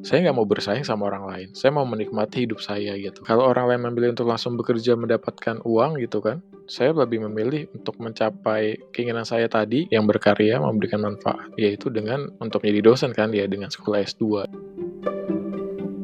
[0.00, 1.48] saya nggak mau bersaing sama orang lain.
[1.52, 3.20] Saya mau menikmati hidup saya gitu.
[3.20, 8.00] Kalau orang lain memilih untuk langsung bekerja mendapatkan uang gitu kan, saya lebih memilih untuk
[8.00, 13.44] mencapai keinginan saya tadi yang berkarya, memberikan manfaat, yaitu dengan untuk menjadi dosen kan ya
[13.44, 14.24] dengan sekolah S2.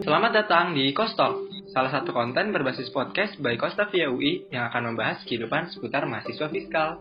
[0.05, 4.93] Selamat datang di Kostok, salah satu konten berbasis podcast by Kosta via UI yang akan
[4.93, 7.01] membahas kehidupan seputar mahasiswa fiskal.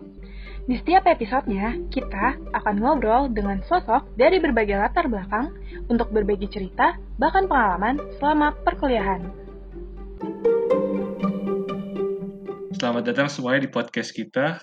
[0.65, 5.53] Di setiap episodenya, kita akan ngobrol dengan sosok dari berbagai latar belakang
[5.93, 9.29] untuk berbagi cerita, bahkan pengalaman selama perkuliahan.
[12.73, 14.57] Selamat datang semuanya di podcast kita,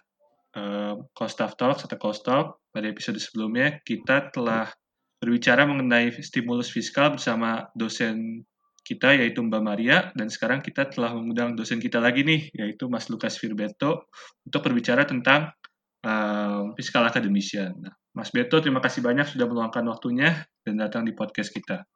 [0.59, 2.59] uh, Kostaf Talks atau Kostalk.
[2.75, 4.75] Pada episode sebelumnya, kita telah
[5.23, 8.42] berbicara mengenai stimulus fiskal bersama dosen
[8.83, 13.06] kita, yaitu Mbak Maria, dan sekarang kita telah mengundang dosen kita lagi nih, yaitu Mas
[13.06, 14.11] Lukas Firbeto,
[14.42, 15.55] untuk berbicara tentang
[16.02, 17.73] um, Fiskal Academician.
[17.79, 21.87] Nah, Mas Beto, terima kasih banyak sudah meluangkan waktunya dan datang di podcast kita.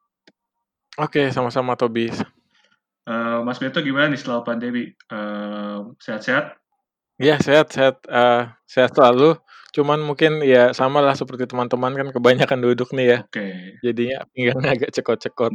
[0.97, 2.09] Oke, sama-sama Tobi.
[3.05, 4.91] Uh, Mas Beto gimana nih setelah pandemi?
[5.13, 6.57] Uh, sehat-sehat?
[7.21, 8.09] Iya, sehat-sehat.
[8.09, 9.37] Uh, sehat selalu.
[9.77, 13.19] Cuman mungkin ya sama lah seperti teman-teman kan kebanyakan duduk nih ya.
[13.21, 13.37] Oke.
[13.37, 13.55] Okay.
[13.85, 15.53] Jadinya pinggangnya agak cekot-cekot.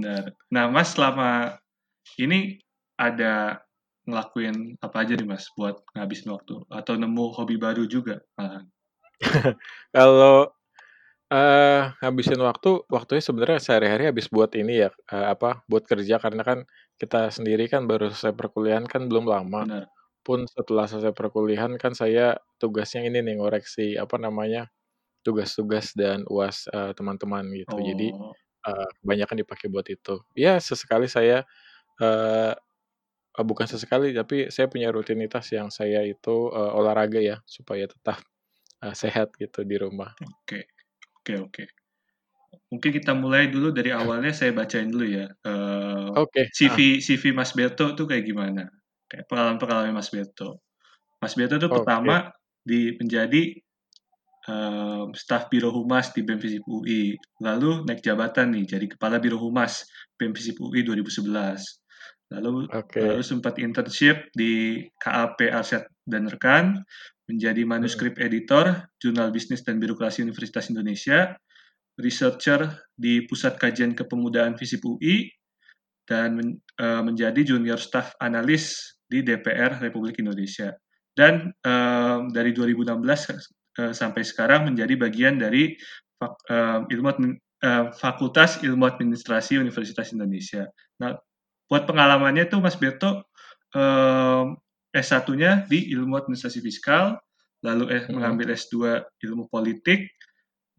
[0.54, 1.58] Nah, Mas selama
[2.22, 2.62] ini
[2.94, 3.58] ada
[4.02, 8.18] ngelakuin apa aja nih mas buat ngabisin waktu atau nemu hobi baru juga?
[9.94, 10.50] Kalau
[11.30, 16.18] uh, ngabisin waktu waktunya sebenarnya sehari-hari habis buat ini ya uh, apa buat kerja.
[16.18, 16.58] Karena kan
[16.98, 19.62] kita sendiri kan baru selesai perkuliahan kan belum lama.
[19.66, 19.86] Benar.
[20.22, 24.70] pun setelah selesai perkuliahan kan saya tugasnya ini nih ngoreksi apa namanya
[25.26, 27.74] tugas-tugas dan uas uh, teman-teman gitu.
[27.74, 27.82] Oh.
[27.82, 28.14] jadi
[28.66, 30.22] uh, kebanyakan dipakai buat itu.
[30.38, 31.42] Ya sesekali saya
[31.98, 32.54] uh,
[33.38, 38.20] uh, bukan sesekali tapi saya punya rutinitas yang saya itu uh, olahraga ya supaya tetap
[38.84, 40.12] uh, sehat gitu di rumah.
[40.20, 40.68] Oke,
[41.22, 41.64] oke, oke.
[42.68, 45.28] Mungkin kita mulai dulu dari awalnya saya bacain dulu ya.
[45.44, 46.32] Uh, oke.
[46.32, 46.44] Okay.
[46.52, 47.00] CV ah.
[47.00, 48.68] CV Mas Beto tuh kayak gimana?
[49.08, 50.60] Kayak pengalaman-pengalaman Mas Beto.
[51.20, 51.76] Mas Beto tuh okay.
[51.80, 52.32] pertama
[52.64, 53.56] di menjadi
[54.48, 57.16] uh, staf Biro Humas di BEM FISIP UI.
[57.40, 61.81] Lalu naik jabatan nih jadi Kepala Biro Humas BEM FISIP UI 2011
[62.32, 63.04] Lalu okay.
[63.04, 66.80] lalu sempat internship di KAP Arsyad dan rekan
[67.28, 68.26] menjadi manuskrip hmm.
[68.26, 68.64] editor
[68.98, 71.36] Jurnal Bisnis dan Birokrasi Universitas Indonesia,
[72.00, 75.28] researcher di Pusat Kajian Kepemudaan FISIP UI,
[76.08, 76.48] dan men,
[76.82, 80.74] uh, menjadi junior staff analis di DPR Republik Indonesia.
[81.12, 85.76] Dan uh, dari 2016 uh, sampai sekarang menjadi bagian dari
[86.16, 87.08] fak, uh, ilmu
[87.62, 90.66] uh, Fakultas Ilmu Administrasi Universitas Indonesia.
[90.98, 91.14] Nah,
[91.72, 93.24] buat pengalamannya tuh Mas Beto
[93.72, 94.44] eh,
[94.92, 97.16] S1-nya di ilmu administrasi fiskal,
[97.64, 98.12] lalu eh, hmm.
[98.12, 100.12] mengambil S2 ilmu politik,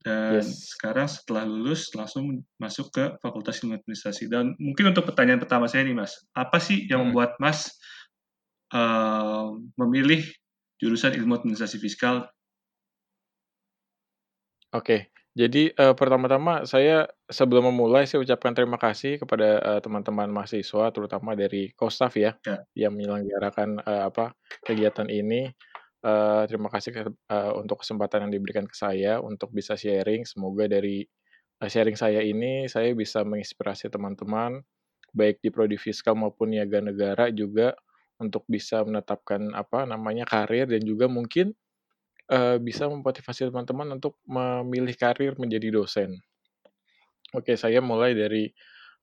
[0.05, 0.77] dan yes.
[0.77, 4.29] sekarang setelah lulus langsung masuk ke Fakultas Ilmu Administrasi.
[4.29, 7.09] Dan mungkin untuk pertanyaan pertama saya nih Mas, apa sih yang hmm.
[7.09, 7.73] membuat Mas
[8.75, 10.21] uh, memilih
[10.77, 12.29] jurusan Ilmu Administrasi Fiskal?
[14.75, 20.93] Oke, jadi, uh, pertama-tama saya sebelum memulai saya ucapkan terima kasih kepada, uh, teman-teman mahasiswa
[20.93, 22.61] terutama dari Kostaf ya, Ya.
[22.77, 25.49] yang menyelenggarakan, uh, apa, kegiatan ini.
[26.03, 30.27] Uh, terima kasih uh, untuk kesempatan yang diberikan ke saya untuk bisa sharing.
[30.27, 31.01] Semoga dari,
[31.63, 34.61] uh, sharing saya ini, saya bisa menginspirasi teman-teman,
[35.15, 37.73] baik di prodi fiskal maupun niaga negara juga
[38.21, 41.55] untuk bisa menetapkan, apa namanya, karir dan juga mungkin
[42.33, 46.17] uh, bisa memotivasi teman-teman untuk memilih karir menjadi dosen.
[47.33, 48.49] Oke, saya mulai dari,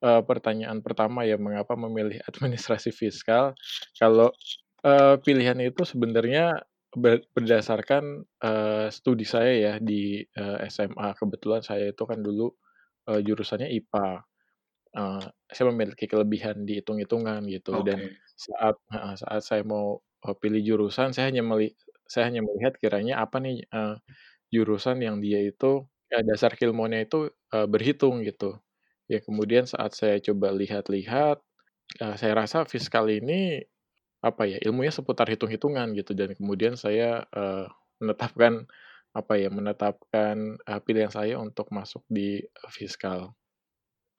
[0.02, 3.54] uh, pertanyaan pertama ya, mengapa memilih administrasi fiskal.
[3.94, 4.34] Kalau,
[4.82, 6.58] uh, pilihan itu sebenarnya
[6.90, 11.14] ber berdasarkan, uh, studi saya ya di, uh, SMA.
[11.14, 12.50] Kebetulan saya itu kan dulu,
[13.10, 14.26] uh, jurusannya IPA.
[14.90, 20.58] Uh, saya memiliki kelebihan di hitung-hitungan gitu dan saat uh, saat saya mau, uh, pilih
[20.66, 21.70] jurusan saya hanya meli
[22.10, 23.94] saya hanya melihat kiranya apa nih, uh,
[24.50, 28.58] jurusan yang dia itu, ya dasar keilmuannya itu, uh, berhitung gitu.
[29.06, 31.38] Ya kemudian saat saya coba lihat-lihat,
[32.02, 33.62] uh, saya rasa fiskal ini,
[34.26, 37.70] apa ya, ilmunya seputar hitung-hitungan gitu dan kemudian saya, uh,
[38.02, 38.66] menetapkan,
[39.14, 42.42] apa ya, menetapkan, uh, pilihan saya untuk masuk di,
[42.74, 43.38] fiskal.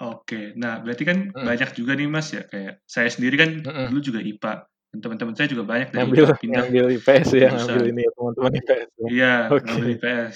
[0.02, 0.58] Oke.
[0.58, 1.46] Nah berarti kan hmm.
[1.46, 3.94] banyak juga nih Mas ya, kayak saya sendiri kan hmm.
[3.94, 8.02] dulu juga IPA teman-teman saya juga banyak dari ngambil, pindah ngambil IPS ya, ngambil ini
[8.04, 8.90] ya teman-teman IPS.
[8.92, 9.08] Ya.
[9.08, 9.64] Iya, okay.
[9.64, 10.36] ngambil IPS.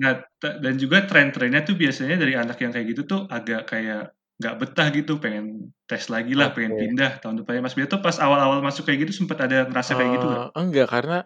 [0.00, 4.56] Nah, dan juga tren-trennya tuh biasanya dari anak yang kayak gitu tuh agak kayak nggak
[4.56, 6.64] betah gitu, pengen tes lagi lah, okay.
[6.64, 7.68] pengen pindah tahun depannya.
[7.68, 10.44] Mas Beto pas awal-awal masuk kayak gitu sempat ada ngerasa uh, kayak gitu nggak?
[10.44, 11.18] Eh, enggak, karena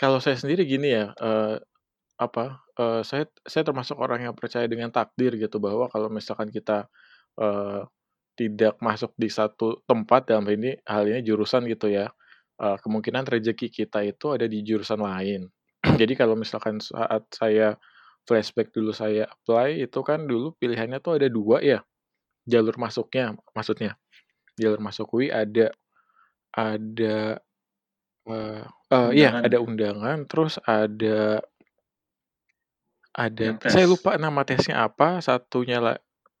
[0.00, 1.60] kalau saya sendiri gini ya, uh,
[2.16, 6.88] apa, uh, saya saya termasuk orang yang percaya dengan takdir gitu bahwa kalau misalkan kita
[7.36, 7.84] uh,
[8.32, 12.08] tidak masuk di satu tempat dalam ini hal ini jurusan gitu ya,
[12.60, 15.48] uh, kemungkinan rezeki kita itu ada di jurusan lain.
[16.00, 17.76] Jadi kalau misalkan saat saya
[18.24, 21.84] flashback dulu saya apply itu kan dulu pilihannya tuh ada dua ya,
[22.48, 23.98] jalur masuknya maksudnya.
[24.56, 25.72] Jalur masuk UI ada
[26.52, 27.40] ada,
[28.28, 28.62] uh,
[28.92, 31.40] uh, iya ada undangan terus ada
[33.12, 35.94] ada saya lupa nama tesnya apa, satunya la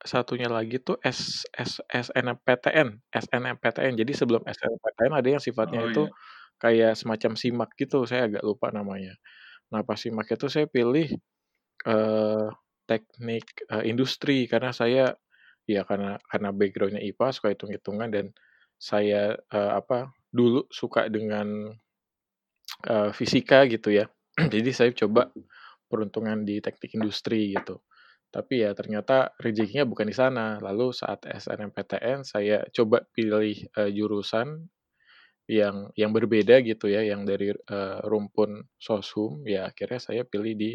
[0.06, 3.94] satunya lagi tuh S S SNMPTN SNMPTN.
[4.00, 6.12] Jadi sebelum SNMPTN ada yang sifatnya Oh, itu iya.
[6.62, 9.14] kayak semacam SIMAK gitu, saya agak lupa namanya.
[9.74, 11.08] Nah, pas SIMAK itu saya pilih,
[11.86, 12.46] eee,
[12.90, 15.14] teknik, eee, industri karena saya
[15.70, 18.26] ya karena karena background-nya IPA, suka hitung-hitungan dan
[18.80, 21.72] saya, eee, apa, dulu suka dengan,
[22.88, 24.06] eee, fisika gitu ya.
[24.54, 25.30] Jadi saya coba
[25.90, 27.82] peruntungan di teknik industri gitu.
[28.32, 30.56] Tapi ya ternyata rezekinya bukan di sana.
[30.64, 34.66] Lalu saat SNMPTN saya coba pilih, eee, jurusan
[35.50, 40.70] yang yang berbeda gitu ya, yang dari, eee, rumpun Soshum, ya akhirnya saya pilih di,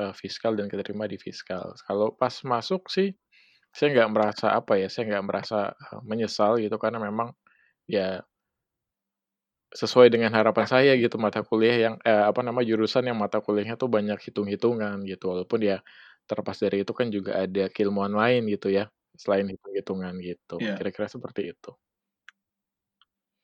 [0.00, 1.74] eee, Fiskal dan keterima di Fiskal.
[1.88, 3.12] Kalau pas masuk sih,
[3.74, 5.58] saya nggak merasa apa ya, saya nggak merasa,
[6.06, 7.32] menyesal gitu karena memang
[7.90, 8.24] ya
[9.72, 13.80] sesuai dengan harapan saya gitu mata kuliah yang, eee, apa nama, jurusan yang mata kuliahnya
[13.80, 15.32] tuh banyak hitung-hitungan gitu.
[15.32, 15.80] Walaupun ya
[16.32, 18.84] terlepas dari itu kan juga ada keilmuan lain gitu ya,
[19.22, 20.54] selain hitung-hitungan gitu.
[20.58, 20.76] Iya.
[20.76, 21.72] Kira-kira seperti itu.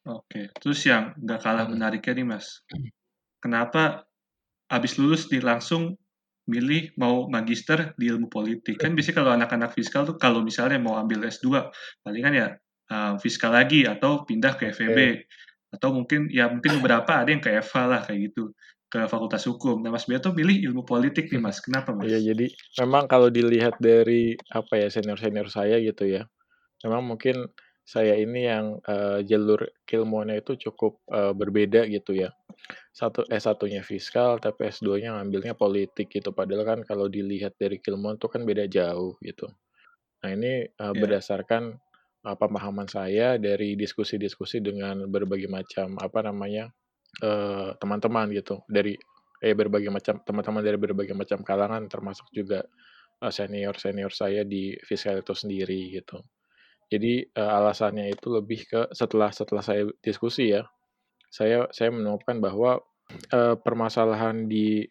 [0.08, 2.46] Oke, terus yang nggak kalah menariknya nih, Mas,
[3.44, 4.06] kenapa
[4.72, 5.96] habis lulus nih langsung
[6.48, 8.80] milih mau magister di ilmu politik?
[8.82, 11.70] Kan biasanya kalau anak-anak fiskal tuh kalau misalnya mau ambil S2,
[12.04, 12.48] palingan ya,
[12.92, 15.28] eee, fiskal lagi atau pindah ke FEB, Oke.
[15.74, 18.52] atau mungkin ya mungkin beberapa ada yang ke FH lah kayak gitu,
[18.92, 19.76] ke Fakultas Hukum.
[19.84, 22.14] Nah, Mas Beto milih ilmu politik nih, Mas, kenapa, Mas?
[22.14, 22.46] Iya, jadi
[22.78, 26.30] memang kalau dilihat dari apa ya, senior-senior saya gitu ya,
[26.86, 27.50] memang mungkin
[27.86, 32.30] saya ini yang, eee, jalur keilmuannya itu cukup, eee, berbeda gitu ya.
[32.94, 36.30] Satu S1-nya fiskal, tapi S2-nya ngambilnya politik gitu.
[36.36, 39.48] Padahal kan kalau dilihat dari keilmuan tuh kan beda jauh gitu.
[40.22, 41.02] Nah ini, eee, Iya.
[41.02, 41.64] berdasarkan,
[42.26, 46.70] eee, pemahaman saya dari diskusi-diskusi dengan berbagai macam apa namanya,
[47.22, 48.94] eee, teman-teman gitu, dari
[49.44, 52.64] eh, berbagai macam teman-teman dari berbagai macam kalangan termasuk juga,
[53.22, 56.22] eee, senior-senior saya di fiskal itu sendiri gitu.
[56.92, 60.64] Jadi, eee, alasannya itu lebih ke setelah setelah saya diskusi ya,
[61.32, 62.80] saya saya menemukan bahwa,
[63.32, 64.86] eee, permasalahan di,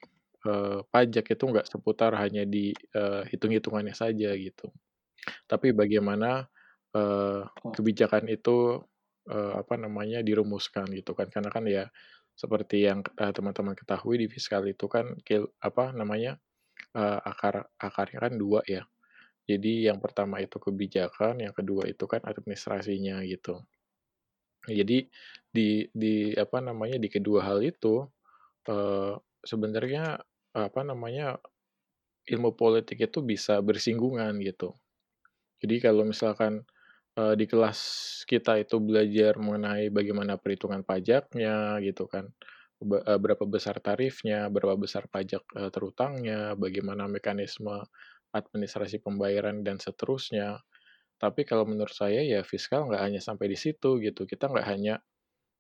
[0.48, 4.70] eee, pajak itu nggak seputar hanya di, eee, hitung-hitungannya saja gitu.
[5.50, 6.48] Tapi bagaimana,
[7.64, 7.72] Oh.
[7.76, 8.82] kebijakan itu,
[9.30, 11.28] eee, apa namanya, dirumuskan gitu kan.
[11.34, 11.86] Karena kan ya
[12.38, 16.38] seperti yang, eee, teman-teman ketahui di fiskal itu kan kil apa namanya,
[16.98, 18.84] eee, akar akarnya kan 2 ya.
[19.50, 23.62] Jadi yang pertama itu kebijakan, yang kedua itu kan administrasinya gitu.
[24.68, 25.08] Jadi
[25.54, 28.04] di di apa namanya, di kedua hal itu,
[28.70, 29.14] eee,
[29.46, 30.20] sebenarnya
[30.56, 31.38] apa namanya,
[32.30, 34.74] ilmu politik itu bisa bersinggungan gitu.
[35.64, 36.64] Jadi kalau misalkan,
[37.18, 37.80] eee, di kelas
[38.30, 42.30] kita itu belajar mengenai bagaimana perhitungan pajaknya gitu kan,
[42.84, 47.84] eee, berapa besar tarifnya, berapa besar pajak, eee, terutangnya, bagaimana mekanisme
[48.36, 50.62] administrasi pembayaran dan seterusnya.
[51.22, 54.96] Tapi kalau menurut saya ya fiskal nggak hanya sampai di situ gitu, kita nggak hanya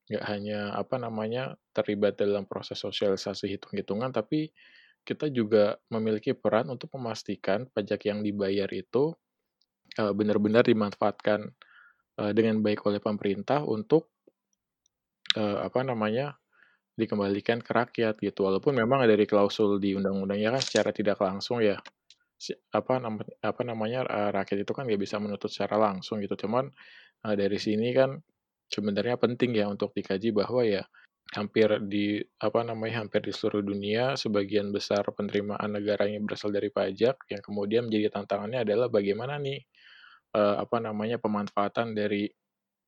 [0.09, 4.51] nggak hanya apa namanya, terlibat dalam proses sosialisasi hitung-hitungan, tapi
[5.07, 9.15] kita juga memiliki peran untuk memastikan pajak yang dibayar itu,
[9.99, 11.41] eee, benar-benar dimanfaatkan,
[12.21, 14.09] eee, dengan baik oleh pemerintah untuk
[15.35, 16.37] eee, apa namanya,
[16.99, 18.45] dikembalikan ke rakyat gitu.
[18.47, 21.77] Walaupun memang dari klausul di undang-undangnya kan secara tidak langsung ya,
[22.75, 22.93] apa
[23.43, 26.35] apa namanya, rakyat itu kan nggak bisa menuntut secara langsung gitu.
[26.47, 26.69] Cuman,
[27.27, 28.17] eee, dari sini kan
[28.71, 30.83] sebenarnya penting ya untuk dikaji bahwa ya
[31.35, 37.17] hampir di apa namanya, hampir di seluruh dunia sebagian besar penerimaan negaranya berasal dari pajak,
[37.33, 39.59] yang kemudian menjadi tantangannya adalah bagaimana nih,
[40.35, 42.27] eee, apa namanya, pemanfaatan dari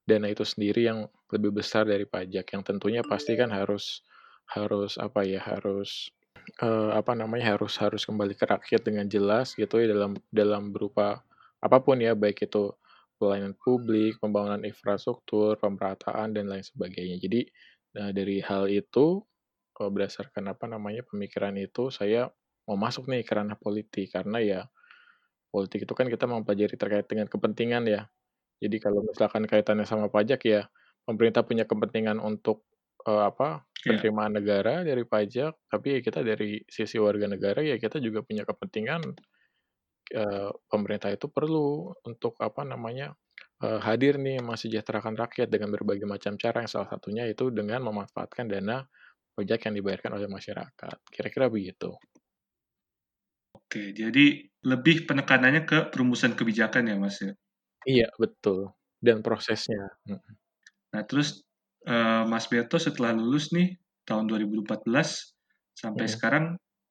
[0.08, 4.02] dana itu sendiri yang lebih besar dari pajak, yang tentunya pasti kan harus
[4.52, 6.10] harus apa ya, harus,
[6.64, 11.22] eee, apa namanya, harus harus kembali ke rakyat dengan jelas gitu ya dalam dalam berupa
[11.64, 12.72] apa pun ya, baik itu
[13.22, 17.18] pelayanan publik, pembangunan infrastruktur, pemerataan, dan lain sebagainya.
[17.22, 17.48] Jadi,
[17.98, 19.22] nah dari hal itu,
[19.80, 22.30] eee, berdasarkan apa namanya, pemikiran itu saya
[22.70, 24.62] mau masuk nih ke ranah politik, karena ya
[25.54, 28.02] politik itu kan kita mempelajari terkait dengan kepentingan ya.
[28.64, 30.62] Jadi kalau misalkan kaitannya sama pajak ya,
[31.08, 32.66] pemerintah punya kepentingan untuk,
[33.08, 34.04] eee, apa, Iya.
[34.04, 38.46] penerimaan negara dari pajak, tapi ya kita dari sisi warga negara ya kita juga punya
[38.46, 39.02] kepentingan
[40.16, 43.14] uh, pemerintah itu perlu untuk apa namanya,
[43.64, 48.46] uh, hadir nih mensejahterakan rakyat dengan berbagai macam cara yang salah satunya itu dengan memanfaatkan
[48.50, 48.86] dana
[49.38, 51.96] pajak yang dibayarkan oleh masyarakat, kira-kira begitu.
[53.70, 57.38] Oke, jadi lebih penekanannya ke perumusan kebijakan ya, Mas, ya?
[57.86, 59.94] Iya, betul, dan prosesnya,
[60.90, 61.46] Nah, terus,
[61.86, 63.78] uh, Mas Beto setelah lulus nih
[64.10, 64.90] tahun 2014
[65.78, 66.14] sampai hmm.
[66.18, 66.46] sekarang,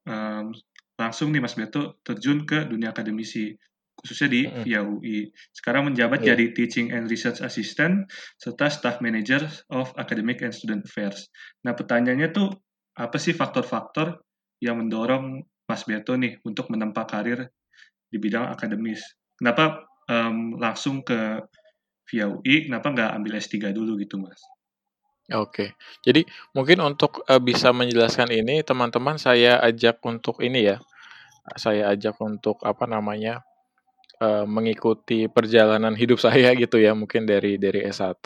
[0.06, 0.54] um,
[0.94, 3.58] langsung nih Mas Beto terjun ke dunia akademisi,
[3.99, 4.62] khususnya di hmm.
[4.62, 5.26] via UI.
[5.50, 6.38] Sekarang menjabat yeah.
[6.38, 8.06] jadi Teaching and Research Assistant
[8.38, 9.42] serta Staff Manager
[9.75, 11.26] of Academic and Student Affairs.
[11.66, 12.54] Nah, pertanyaannya tuh,
[12.94, 14.23] apa sih faktor-faktor
[14.62, 17.53] yang mendorong Mas Beto nih untuk menempa karir
[18.09, 19.05] di bidang akademis.
[19.37, 21.45] Kenapa um, langsung ke
[22.09, 24.41] via UI, kenapa nggak ambil S3 dulu gitu Mas?
[25.29, 26.25] Oke, jadi
[26.57, 30.81] mungkin untuk uh, bisa menjelaskan ini teman-teman saya ajak untuk ini ya,
[31.53, 33.45] saya ajak untuk apa namanya,
[34.25, 38.25] uh, mengikuti perjalanan hidup saya gitu ya mungkin dari dari S1,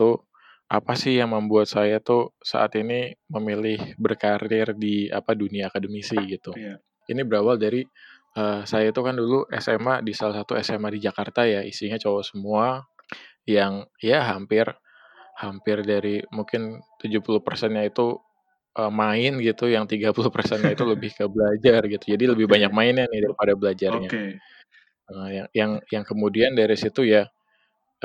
[0.71, 6.55] apa sih yang membuat saya tuh saat ini memilih berkarir di apa dunia akademisi gitu.
[6.55, 6.79] Iya.
[7.11, 7.82] Ini berawal dari,
[8.38, 12.23] uh, saya itu kan dulu SMA di salah satu SMA di Jakarta ya, isinya cowok
[12.25, 12.87] semua,
[13.49, 14.71] yang ya hampir
[15.38, 18.21] hampir dari mungkin 70 persennya itu,
[18.78, 22.04] uh, main gitu, yang 30 persennya itu lebih ke belajar gitu.
[22.14, 24.11] Jadi lebih banyak mainnya nih daripada belajarnya.
[24.11, 24.38] Oke.
[25.12, 27.26] Uh, yang yang yang kemudian dari situ ya,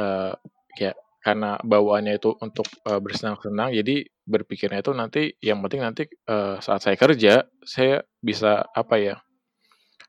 [0.01, 0.33] uh,
[0.79, 0.91] ya
[1.27, 6.79] karena bawaannya itu untuk, uh, bersenang-senang, jadi berpikirnya itu nanti yang penting nanti, uh, saat
[6.87, 9.15] saya kerja, saya bisa apa ya,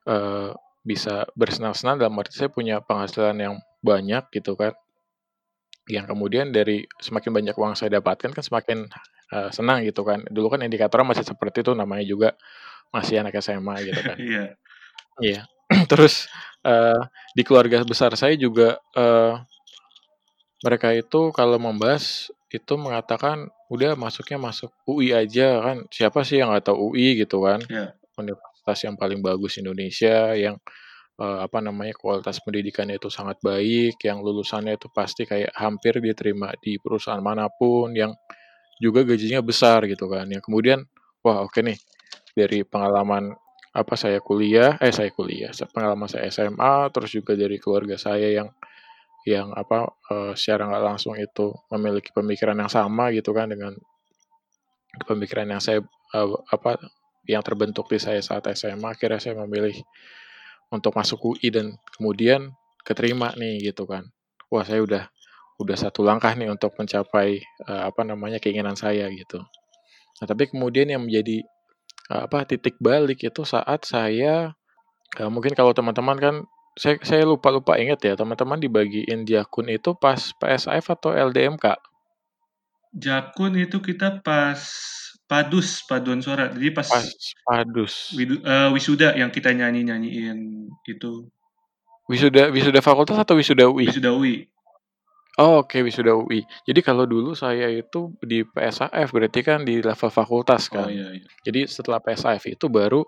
[0.07, 0.55] uh,
[0.87, 4.71] bisa bersenang-senang dalam arti saya punya penghasilan yang banyak gitu kan.
[5.91, 8.87] Yang kemudian dari semakin banyak uang saya dapatkan kan semakin,
[9.35, 10.23] uh, senang gitu kan.
[10.31, 12.29] Dulu kan indikatornya masih seperti itu namanya juga
[12.95, 14.17] masih anak SMA gitu kan.
[14.29, 14.45] Iya.
[15.19, 15.41] Iya.
[15.91, 16.31] Terus,
[16.63, 17.01] uh,
[17.35, 19.43] di keluarga besar saya juga, uh,
[20.65, 26.51] mereka itu kalau membahas itu mengatakan, "Udah masuknya masuk UI aja," kan siapa sih yang
[26.51, 27.61] nggak tahu UI gitu kan.
[27.69, 27.93] Yeah.
[28.19, 30.59] Universitas yang paling bagus Indonesia, yang,
[31.21, 36.51] uh, apa namanya, kualitas pendidikannya itu sangat baik, yang lulusannya itu pasti kayak hampir diterima
[36.59, 38.11] di perusahaan mana pun, yang
[38.81, 40.27] juga gajinya besar gitu kan.
[40.31, 40.79] Yang kemudian,
[41.23, 41.77] wah oke nih,
[42.35, 43.35] dari pengalaman
[43.69, 48.49] apa saya kuliah eh saya kuliah, pengalaman saya SMA, terus juga dari keluarga saya yang
[49.29, 53.77] yang apa, uh, secara nggak langsung itu memiliki pemikiran yang sama gitu kan dengan
[55.05, 55.85] pemikiran yang saya,
[56.17, 56.81] uh, apa,
[57.29, 59.77] yang terbentuk di saya saat SMA, akhirnya saya memilih
[60.73, 64.09] untuk masuk UI dan kemudian keterima nih gitu kan.
[64.49, 65.03] Wah saya udah
[65.61, 69.39] udah satu langkah nih untuk mencapai, uh, apa namanya, keinginan saya gitu.
[70.19, 71.45] Nah tapi kemudian yang menjadi,
[72.09, 74.57] uh, apa, titik balik itu saat saya,
[75.17, 76.35] mungkin kalau teman-teman kan
[76.79, 81.75] saya saya lupa-lupa ingat ya, teman-teman dibagiin jakun itu pas PSAF atau LDMK?
[82.95, 84.63] Jakun itu kita pas
[85.29, 86.49] Padus, paduan suara.
[86.49, 87.05] Jadi pas Pas
[87.45, 88.17] Padus.
[88.17, 91.29] widu uh, wisuda yang kita nyanyi-nyanyiin itu.
[92.09, 93.93] Wisuda wisuda fakultas atau wisuda UI?
[93.93, 94.49] Wisuda UI.
[95.37, 96.41] Oh, oke wisuda UI.
[96.65, 100.89] Jadi kalau dulu saya itu di PSAF berarti kan di level fakultas oh, kan.
[100.89, 101.27] iya iya.
[101.45, 103.05] Jadi setelah PSAF itu baru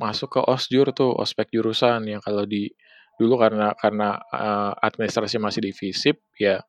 [0.00, 2.72] masuk ke OSJUR tuh, ospek jurusan yang kalau di
[3.18, 6.62] dulu karena karena uh, administrasi masih di FISIP ya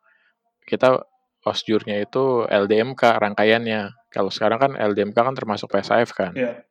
[0.65, 1.01] kita
[1.45, 4.11] osjurnya itu LDMK rangkaiannya.
[4.11, 6.33] Kalau sekarang kan LDMK kan termasuk PSAF kan.
[6.35, 6.65] Yeah.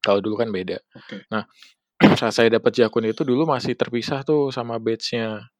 [0.00, 0.78] Kalau dulu kan beda.
[0.78, 1.26] Okay.
[1.28, 1.44] Nah,
[2.18, 5.50] saat saya dapat jakun itu dulu masih terpisah tuh sama batch-nya.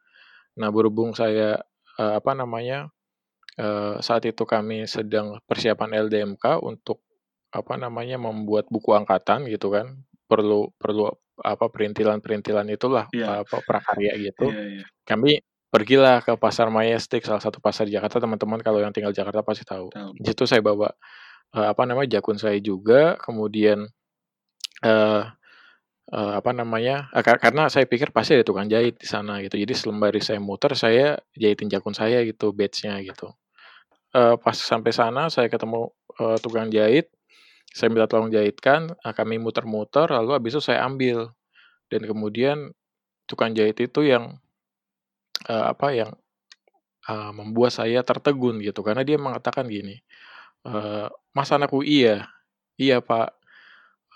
[0.59, 1.61] Nah, berhubung saya
[1.99, 2.91] uh, apa namanya?
[3.59, 7.03] Uh, saat itu kami sedang persiapan LDMK untuk
[7.51, 10.07] apa namanya membuat buku angkatan gitu kan.
[10.31, 11.11] Perlu perlu
[11.45, 13.43] apa perintilan-perintilan itulah yeah.
[13.43, 14.51] apa prakarya gitu.
[14.51, 14.87] Yeah, yeah.
[15.07, 19.45] Kami pergilah ke pasar Majestic salah satu pasar di Jakarta teman-teman kalau yang tinggal Jakarta
[19.45, 19.93] pasti tahu.
[19.93, 20.11] tahu.
[20.17, 20.89] Di situ saya bawa
[21.55, 23.85] uh, apa namanya jakun saya juga kemudian
[24.85, 25.23] uh,
[26.09, 29.61] uh, apa namanya uh, karena saya pikir pasti ada tukang jahit di sana gitu.
[29.61, 33.37] Jadi selembari saya muter saya jahitin jakun saya gitu batchnya gitu.
[34.17, 37.13] Uh, pas sampai sana saya ketemu uh, tukang jahit
[37.79, 41.31] saya minta tolong jahitkan, nah kami muter-muter, lalu habis itu saya ambil.
[41.87, 42.75] Dan kemudian
[43.31, 44.43] tukang jahit itu yang
[45.47, 46.11] uh, apa yang
[47.07, 50.03] uh, membuat saya tertegun gitu karena dia mengatakan gini,
[50.67, 52.27] uh, "Mas anak UI ya?"
[52.75, 53.39] "Iya, Pak."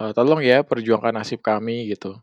[0.02, 2.18] Uh, "Tolong ya perjuangkan nasib kami," gitu.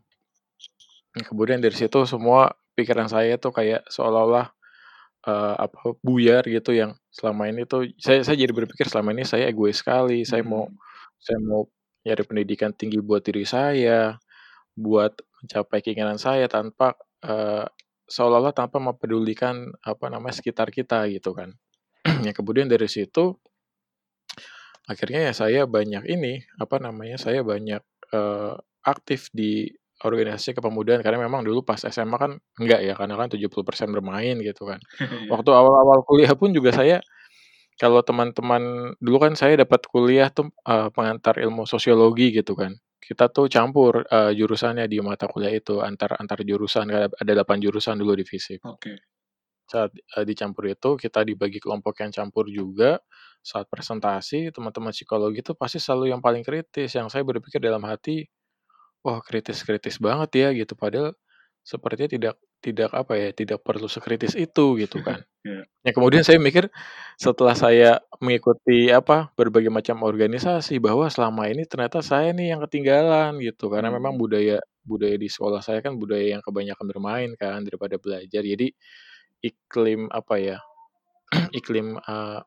[1.16, 4.52] Nah, kemudian dari situ semua pikiran saya tuh kayak seolah-olah
[5.26, 9.50] uh, apa buyar gitu yang selama ini tuh saya saya jadi berpikir selama ini saya
[9.50, 10.89] egois sekali, saya mau hmm.
[11.20, 11.68] Saya mau
[12.08, 14.16] nyari pendidikan tinggi buat diri saya,
[14.76, 15.12] buat
[15.44, 17.68] mencapai keinginan saya tanpa, uh,
[18.08, 21.52] seolah-olah tanpa mempedulikan, apa namanya, sekitar kita gitu kan.
[22.26, 23.36] Ya kemudian dari situ
[24.88, 27.82] akhirnya ya saya banyak ini, apa namanya, saya banyak,
[28.16, 29.68] uh, aktif di
[30.00, 34.64] organisasi kepemudaan karena memang dulu pas SMA kan enggak ya, karena kan 70% bermain gitu
[34.64, 34.80] kan.
[35.28, 35.28] Iya.
[35.32, 37.04] Waktu awal-awal kuliah pun juga saya
[37.80, 42.76] kalau teman-teman dulu kan saya dapat kuliah tuh, uh, pengantar ilmu sosiologi gitu kan.
[43.00, 47.58] Kita tuh campur, uh, jurusannya di mata kuliah itu antar antar jurusan, ada ada 8
[47.64, 48.60] jurusan dulu di FISIP.
[48.64, 49.00] Oke.
[49.70, 52.98] Saat, uh, dicampur itu kita dibagi kelompok yang campur juga,
[53.40, 58.26] saat presentasi teman-teman psikologi itu pasti selalu yang paling kritis, yang saya berpikir dalam hati,
[59.04, 61.16] "Wah kritis-kritis banget ya," gitu, padahal
[61.64, 62.34] sepertinya tidak
[62.64, 65.20] tidak apa ya, tidak perlu sekritis itu gitu kan.
[65.46, 65.64] Iya.
[65.86, 66.68] Ya kemudian saya mikir
[67.16, 73.40] setelah saya mengikuti apa, berbagai macam organisasi bahwa selama ini ternyata saya nih yang ketinggalan
[73.40, 74.22] gitu, karena memang Hmm.
[74.22, 78.42] budaya budaya di sekolah saya kan budaya yang kebanyakan bermain kan daripada belajar.
[78.44, 78.68] Jadi
[79.44, 80.58] iklim apa ya,
[81.58, 82.38] iklim, eee,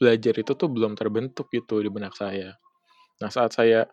[0.00, 2.56] belajar itu tuh belum terbentuk gitu di benak saya.
[3.22, 3.86] Nah saat saya,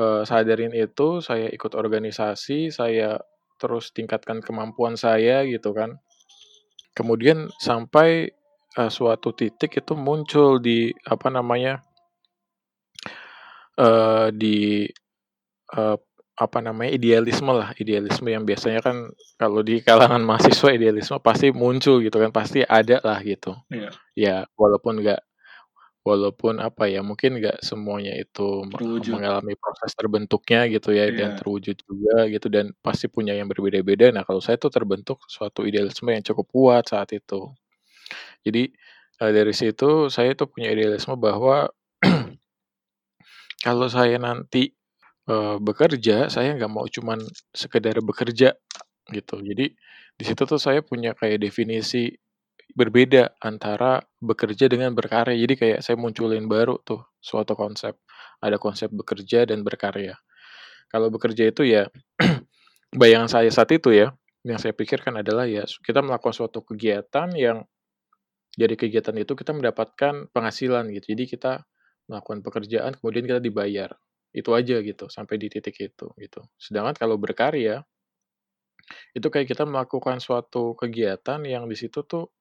[0.00, 3.18] eee, sadarin itu, saya ikut organisasi, saya
[3.62, 5.90] terus tingkatkan kemampuan saya gitu kan.
[6.98, 7.38] Kemudian
[7.68, 8.10] sampai,
[8.78, 11.74] eee, suatu titik itu muncul di apa namanya
[13.78, 14.56] eee, di,
[15.76, 15.96] eee,
[16.38, 18.96] apa namanya, idealisme lah, idealisme yang biasanya kan
[19.40, 23.54] kalau di kalangan mahasiswa idealisme pasti muncul gitu kan, pasti ada lah gitu.
[23.72, 23.90] Iya.
[24.18, 25.20] Ya walaupun nggak
[26.08, 29.18] walaupun apa ya, mungkin nggak semuanya itu me Terwujud.
[29.18, 31.38] mengalami proses terbentuknya gitu ya dan Iya.
[31.38, 34.10] terwujud juga gitu dan pasti punya yang berbeda-beda.
[34.14, 37.50] Nah kalau saya tuh terbentuk suatu idealisme yang cukup kuat saat itu.
[38.46, 38.70] Jadi,
[39.22, 41.70] eee, dari situ saya tuh punya idealisme bahwa
[43.64, 44.72] kalau saya nanti,
[45.30, 47.20] eee, bekerja, saya nggak mau cuman
[47.54, 48.54] sekedar bekerja
[49.12, 49.36] gitu.
[49.42, 49.66] Jadi
[50.18, 52.12] di situ tuh saya punya kayak definisi
[52.72, 55.36] berbeda antara bekerja dengan berkarya.
[55.36, 57.96] Jadi kayak saya munculin baru tuh suatu konsep.
[58.40, 60.16] Ada konsep bekerja dan berkarya.
[60.88, 61.88] Kalau bekerja itu ya
[63.00, 67.64] bayangan saya saat itu ya, yang saya pikirkan adalah ya kita melakukan suatu kegiatan yang
[68.52, 71.16] dari kegiatan itu kita mendapatkan penghasilan gitu.
[71.16, 71.52] Jadi kita
[72.10, 73.92] melakukan pekerjaan kemudian kita dibayar.
[74.32, 76.40] Itu aja gitu, sampai di titik itu gitu.
[76.56, 77.84] Sedangkan kalau berkarya
[79.12, 82.32] itu kayak kita melakukan suatu kegiatan yang di situ tuh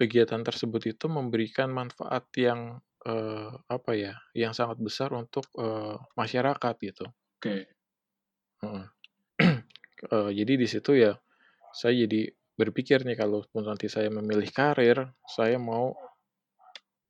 [0.00, 6.74] kegiatan tersebut itu memberikan manfaat yang, eee, apa ya, yang sangat besar untuk, eee, masyarakat
[6.82, 7.06] gitu.
[7.40, 7.56] Oke.
[8.64, 8.84] Heeh.
[10.12, 11.14] Eee, jadi di situ ya
[11.76, 15.94] saya jadi berpikir nih kalaupun nanti saya memilih karir, saya mau,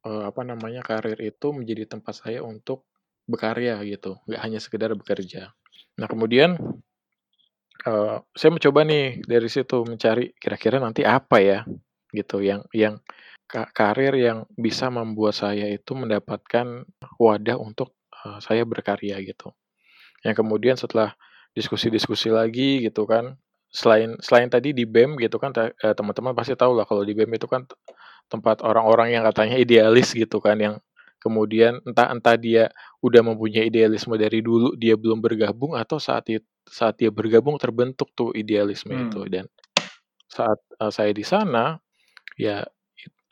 [0.06, 2.86] eee, apa namanya, karir itu menjadi tempat saya untuk
[3.30, 5.52] berkarya gitu, nggak hanya sekedar bekerja.
[6.00, 6.56] Nah kemudian,
[7.86, 11.60] eee, saya mencoba nih dari situ mencari kira-kira nanti apa ya,
[12.14, 13.00] gitu yang yang
[13.50, 16.86] ka karir yang bisa membuat saya itu mendapatkan
[17.20, 17.92] wadah untuk,
[18.24, 19.52] eee, saya berkarya gitu.
[20.26, 21.14] Yang kemudian setelah
[21.56, 23.36] diskusi-diskusi lagi gitu kan,
[23.72, 27.32] selain selain tadi di BEM gitu kan eee, teman-teman pasti tahu lah kalau di BEM
[27.38, 27.64] itu kan
[28.32, 30.76] tempat orang-orang yang katanya idealis gitu kan, yang
[31.22, 32.70] kemudian entah entah dia
[33.04, 36.28] udah mempunyai idealisme dari dulu, dia belum bergabung atau saat
[36.68, 39.24] saat dia bergabung terbentuk tuh idealisme itu.
[39.24, 39.30] Hmm.
[39.30, 39.46] Dan
[40.30, 41.76] saat, eee, saya di sana,
[42.38, 42.64] ya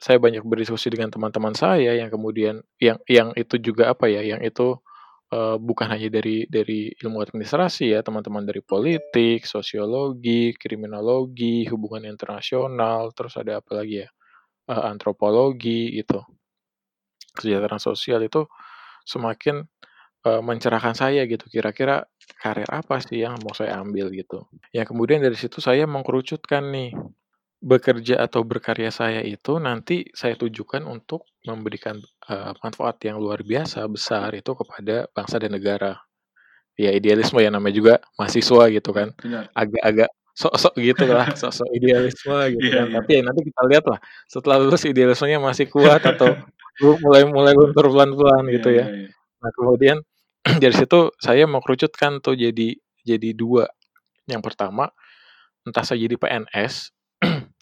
[0.00, 4.40] saya banyak berdiskusi dengan teman-teman saya yang kemudian yang yang itu juga apa ya, yang
[4.44, 4.76] itu,
[5.34, 13.12] eee, bukan hanya dari dari ilmu administrasi ya, teman-teman dari politik, sosiologi, kriminologi, hubungan internasional,
[13.16, 14.08] terus ada apa lagi ya,
[14.72, 16.22] eee, antropologi gitu.
[17.36, 18.46] Kesejahteraan sosial itu
[19.06, 19.64] semakin,
[20.26, 22.06] eee, mencerahkan saya gitu, kira-kira
[22.42, 24.46] karir apa sih yang mau saya ambil gitu.
[24.76, 26.90] Ya kemudian dari situ saya mengkerucutkan nih,
[27.60, 33.84] bekerja atau berkarya saya itu nanti saya tujukan untuk memberikan, eee, manfaat yang luar biasa
[33.88, 36.00] besar itu kepada bangsa dan negara.
[36.80, 39.52] Ya idealisme ya namanya juga mahasiswa gitu kan, Benar.
[39.52, 42.86] agak-agak sok-sok gitulah, sok-sok idealisme gitu Iya kan.
[42.88, 42.94] iya.
[43.02, 43.98] Tapi ya nanti kita lihat lah
[44.30, 46.32] setelah lulus idealismenya masih kuat atau
[46.82, 48.86] lu mulai mulai luntur pelan-pelan Iya gitu ya.
[48.88, 49.08] iya.
[49.44, 49.96] Nah kemudian
[50.64, 53.68] dari situ saya mengkerucutkan tuh jadi jadi 2.
[54.30, 54.88] Yang pertama,
[55.66, 56.92] entah saya jadi PNS,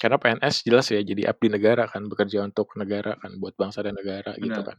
[0.00, 3.94] karena PNS jelas ya jadi abdi negara kan, bekerja untuk negara kan, buat bangsa dan
[3.98, 4.74] negara gitu Benar.
[4.74, 4.78] kan.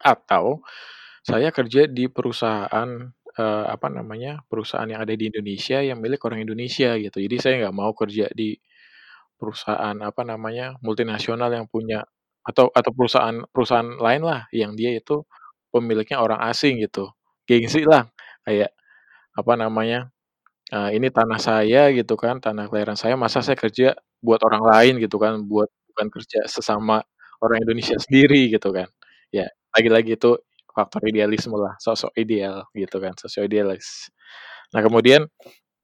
[0.00, 0.64] Atau
[1.24, 2.90] saya kerja di perusahaan,
[3.36, 7.18] eee, apa namanya, perusahaan yang ada di Indonesia yang milik orang Indonesia gitu.
[7.20, 8.56] Jadi saya nggak mau kerja di
[9.40, 12.04] perusahaan, apa namanya, multinasional yang punya
[12.44, 15.22] atau atau perusahaan perusahaan lain lah yang dia itu
[15.72, 17.12] pemiliknya orang asing gitu.
[17.48, 18.08] Gengsi lah,
[18.46, 18.72] kayak
[19.36, 20.10] apa namanya
[20.74, 24.94] uh, ini tanah saya gitu kan, tanah kelahiran saya, masa saya kerja buat orang lain
[25.04, 27.02] gitu kan, buat bukan kerja sesama
[27.44, 28.88] orang Indonesia sendiri gitu kan.
[29.34, 30.38] Ya, lagi-lagi itu
[30.74, 34.10] faktor idealisme lah, sosok ideal gitu kan, sosok idealis.
[34.74, 35.26] Nah, kemudian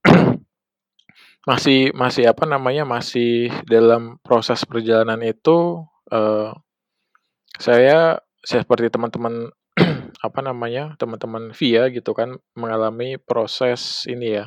[1.51, 6.51] masih masih apa namanya, masih dalam proses perjalanan itu, uh,
[7.61, 9.51] saya seperti teman-teman
[10.27, 14.46] apa namanya, teman-teman via gitu kan, mengalami proses ini ya,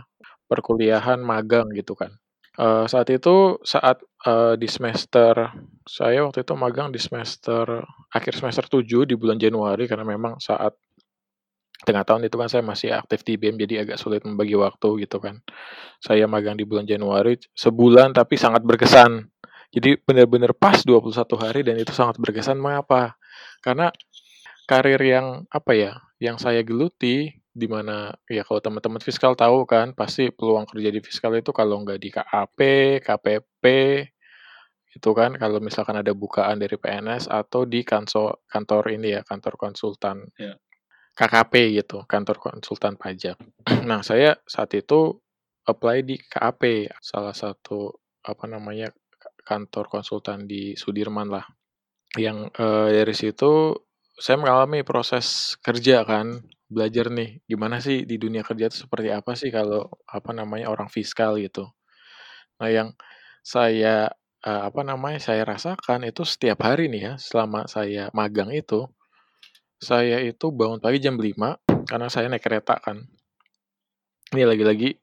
[0.52, 2.14] perkuliahan magang gitu kan.
[2.58, 5.54] Uh, saat itu saat, uh, di semester
[5.86, 10.76] saya waktu itu magang di semester akhir semester 7 di bulan Januari karena memang saat
[11.88, 15.24] tengah tahun itu kan saya masih aktif di BEM jadi agak sulit membagi waktu gitu
[15.24, 15.40] kan.
[16.04, 19.32] Saya magang di bulan Januari sebulan tapi sangat berkesan.
[19.72, 22.60] Jadi benar-benar pas 21 hari dan itu sangat berkesan.
[22.60, 23.16] Mengapa?
[23.64, 23.94] Karena
[24.68, 29.98] karir yang apa ya, yang saya geluti di mana ya kalau teman-teman fiskal tahu kan
[29.98, 32.60] pasti peluang kerja di fiskal itu kalau nggak di KAP,
[33.02, 33.66] KPP
[34.90, 39.54] itu kan kalau misalkan ada bukaan dari PNS atau di kantor kantor ini ya kantor
[39.58, 40.58] konsultan yeah.
[41.14, 43.38] KKP gitu kantor konsultan pajak.
[43.90, 45.20] Nah saya saat itu
[45.68, 47.94] apply di KAP salah satu
[48.26, 48.90] apa namanya
[49.46, 51.46] kantor konsultan di Sudirman lah.
[52.18, 53.78] Yang uh, dari situ
[54.18, 59.34] saya mengalami proses kerja kan belajar nih gimana sih di dunia kerja itu seperti apa
[59.34, 61.66] sih kalau apa namanya orang fiskal gitu.
[62.62, 62.90] Nah yang
[63.42, 64.14] saya
[64.46, 68.86] uh, apa namanya saya rasakan itu setiap hari nih ya selama saya magang itu
[69.80, 73.08] saya itu bangun pagi jam 5 karena saya naik kereta kan.
[74.36, 74.94] Ini lagi-lagi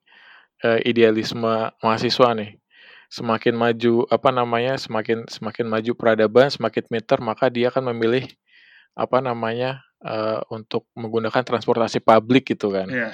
[0.62, 2.61] uh, idealisme mahasiswa nih.
[3.09, 8.29] Semakin maju apa namanya, semakin semakin maju peradaban, semakin meter maka dia akan memilih
[8.98, 12.90] apa namanya uh, untuk menggunakan transportasi publik gitu kan.
[12.90, 13.12] Yeah.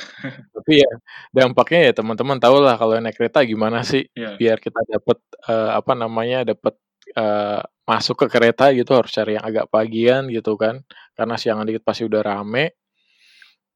[0.57, 0.91] Tapi ya
[1.31, 4.35] dampaknya ya teman-teman tahu lah kalau naik kereta gimana sih yeah.
[4.41, 6.75] biar kita dapat uh, apa namanya dapat
[7.15, 10.87] uh, masuk ke kereta gitu harus cari yang agak pagian gitu kan
[11.19, 12.79] karena siangan dikit pasti udah rame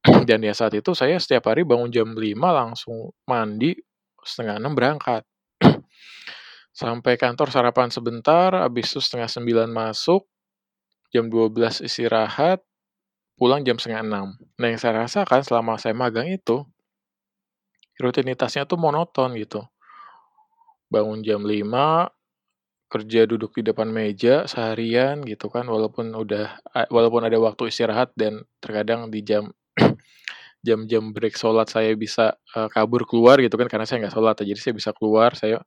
[0.28, 3.74] dan ya saat itu saya setiap hari bangun jam 5 langsung mandi
[4.22, 5.26] setengah enam berangkat
[6.80, 10.22] sampai kantor sarapan sebentar habis itu setengah sembilan masuk
[11.10, 12.62] jam 12 istirahat
[13.36, 14.26] pulang jam setengah enam.
[14.56, 16.64] Nah yang saya rasakan selama saya magang itu
[18.00, 19.64] rutinitasnya tuh monoton gitu.
[20.88, 22.08] Bangun jam 5
[22.86, 28.46] kerja duduk di depan meja seharian gitu kan walaupun udah walaupun ada waktu istirahat dan
[28.62, 29.50] terkadang di jam
[30.66, 34.60] jam-jam break sholat saya bisa uh, kabur keluar gitu kan karena saya nggak sholat jadi
[34.62, 35.62] saya bisa keluar saya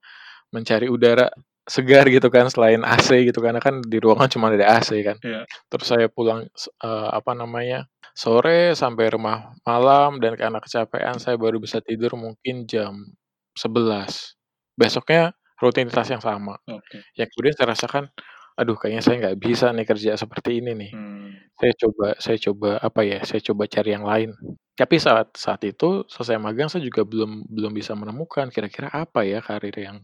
[0.56, 1.28] mencari udara
[1.70, 5.46] segar gitu kan selain AC gitu karena kan di ruangan cuma ada AC kan yeah.
[5.70, 6.50] terus saya pulang
[6.82, 7.86] uh, apa namanya
[8.18, 13.14] sore sampai rumah malam dan karena kecapean saya baru bisa tidur mungkin jam
[13.54, 14.36] 11
[14.80, 16.56] besoknya rutinitas yang sama.
[16.64, 17.04] Okay.
[17.20, 18.04] Yang kemudian saya rasakan,
[18.56, 20.92] aduh kayaknya saya nggak bisa nih kerja seperti ini nih.
[20.96, 21.30] Hmm.
[21.60, 23.20] Saya coba, saya coba apa ya?
[23.28, 24.32] Saya coba cari yang lain.
[24.80, 29.44] Tapi saat saat itu selesai magang saya juga belum belum bisa menemukan kira-kira apa ya
[29.44, 30.00] karir yang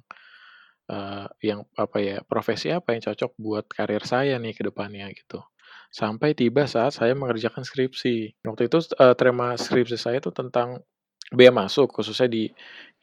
[0.89, 5.41] uh, yang apa ya profesi apa yang cocok buat karir saya nih ke depannya gitu.
[5.89, 8.43] Sampai tiba saat saya mengerjakan skripsi.
[8.43, 10.83] Waktu itu uh, tema skripsi saya itu tentang
[11.31, 12.43] bea masuk khususnya di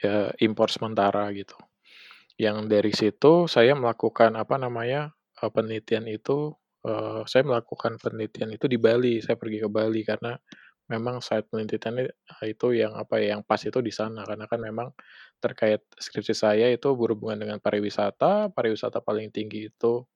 [0.06, 1.56] uh, impor sementara gitu.
[2.36, 6.54] Yang dari situ saya melakukan apa namanya, uh, penelitian itu,
[6.86, 10.36] uh, saya melakukan penelitian itu di Bali, saya pergi ke Bali karena
[10.90, 12.10] memang saat penelitiannya
[12.48, 14.88] itu yang apa ya, yang pas itu di sana karena kan memang
[15.38, 20.06] terkait skripsi saya itu berhubungan dengan pariwisata, pariwisata paling tinggi itu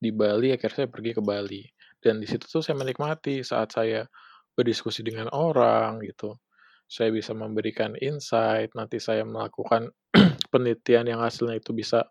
[0.00, 1.62] di Bali, akhirnya saya pergi ke Bali.
[2.00, 4.08] Dan di situ tuh saya menikmati saat saya
[4.56, 6.40] berdiskusi dengan orang gitu,
[6.88, 9.92] saya bisa memberikan insight, nanti saya melakukan
[10.52, 12.08] penelitian yang hasilnya itu bisa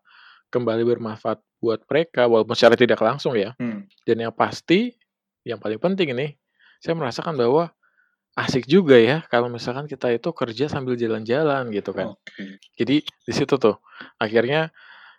[0.53, 3.53] kembali bermanfaat buat mereka walaupun secara tidak langsung ya.
[3.57, 3.85] Hmm.
[4.05, 4.93] Dan yang pasti
[5.43, 6.35] yang paling penting ini
[6.79, 7.71] saya merasakan bahwa
[8.37, 12.13] asik juga ya kalau misalkan kita itu kerja sambil jalan-jalan gitu kan.
[12.25, 12.61] Okay.
[12.77, 13.81] Jadi di situ tuh
[14.21, 14.69] akhirnya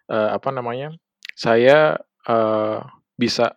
[0.08, 0.94] uh, apa namanya
[1.34, 2.78] saya uh,
[3.18, 3.56] bisa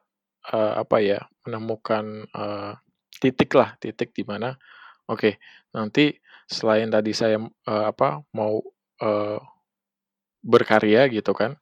[0.52, 2.76] uh, apa ya menemukan uh,
[3.22, 4.60] titik lah titik di mana
[5.08, 5.34] oke okay,
[5.72, 6.12] nanti
[6.50, 8.60] selain tadi saya uh, apa mau
[9.00, 9.40] uh,
[10.44, 11.56] berkarya gitu kan.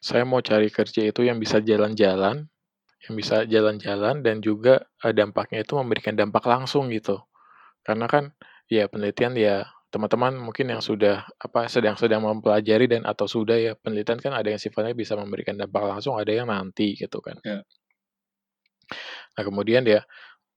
[0.00, 2.48] Saya mau cari kerja itu yang bisa jalan-jalan,
[3.04, 7.20] yang bisa jalan-jalan dan juga uh, dampaknya itu memberikan dampak langsung gitu.
[7.84, 8.32] Karena kan
[8.68, 14.18] ya penelitian ya teman-teman mungkin yang sudah apa sedang-sedang mempelajari dan atau sudah ya penelitian
[14.18, 17.38] kan ada yang sifatnya bisa memberikan dampak langsung, ada yang nanti gitu kan.
[17.44, 17.62] Yeah.
[19.38, 20.02] Nah kemudian ya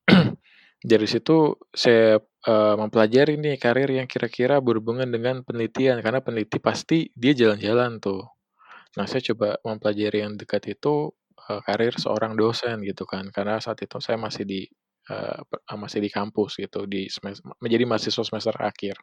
[0.90, 7.10] dari situ saya uh, mempelajari nih karir yang kira-kira berhubungan dengan penelitian, karena peneliti pasti
[7.12, 8.24] dia jalan-jalan tuh.
[8.96, 11.12] Nah, saya coba mempelajari yang dekat itu,
[11.50, 14.60] uh, karir seorang dosen gitu kan, karena saat itu saya masih di,
[15.10, 15.40] uh,
[15.76, 17.08] masih di kampus gitu, di
[17.60, 18.96] menjadi mahasiswa semester akhir.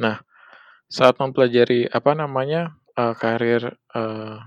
[0.00, 0.20] Nah,
[0.88, 4.38] saat mempelajari apa namanya, uh, karir, uh,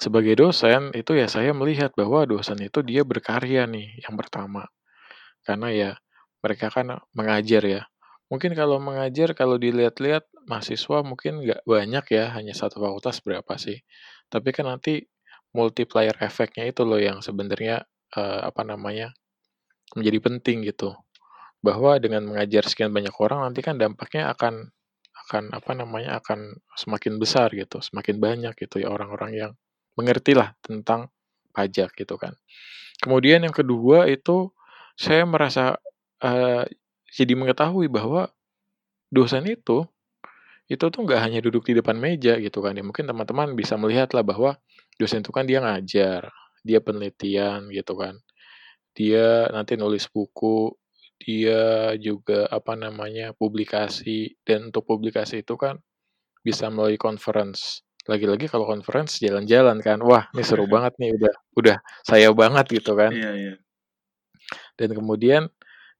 [0.00, 4.64] sebagai dosen, itu ya saya melihat bahwa dosen itu dia berkarya nih, yang pertama.
[5.44, 5.90] Karena ya
[6.40, 7.82] mereka kan mengajar ya.
[8.32, 13.80] Mungkin kalau mengajar, kalau dilihat-lihat mahasiswa mungkin nggak banyak ya, hanya satu fakultas berapa sih.
[14.28, 15.04] Tapi kan nanti
[15.56, 17.84] multiplier efeknya itu loh yang sebenarnya
[18.16, 19.12] uh, apa namanya
[19.96, 20.94] menjadi penting gitu.
[21.58, 24.70] Bahwa dengan mengajar sekian banyak orang nanti kan dampaknya akan
[25.28, 29.52] akan apa namanya akan semakin besar gitu, semakin banyak gitu ya orang-orang yang
[29.98, 31.12] mengerti lah tentang
[31.52, 32.38] pajak gitu kan.
[33.02, 34.54] Kemudian yang kedua itu
[34.94, 35.78] saya merasa
[36.22, 36.64] uh,
[37.12, 38.30] jadi mengetahui bahwa
[39.08, 39.84] dosen itu
[40.68, 44.12] itu tuh nggak hanya duduk di depan meja gitu kan ya mungkin teman-teman bisa melihat
[44.12, 44.60] lah bahwa
[44.98, 46.28] dosen itu kan dia ngajar
[46.66, 48.18] dia penelitian gitu kan.
[48.92, 50.74] Dia nanti nulis buku
[51.18, 54.36] dia juga apa namanya publikasi.
[54.42, 55.78] Dan untuk publikasi itu kan
[56.42, 57.82] bisa melalui conference.
[58.08, 62.92] Lagi-lagi kalau conference jalan-jalan kan wah ini seru banget nih udah udah saya banget gitu
[62.92, 63.12] kan.
[63.12, 63.54] Iya, iya.
[64.80, 65.42] dan kemudian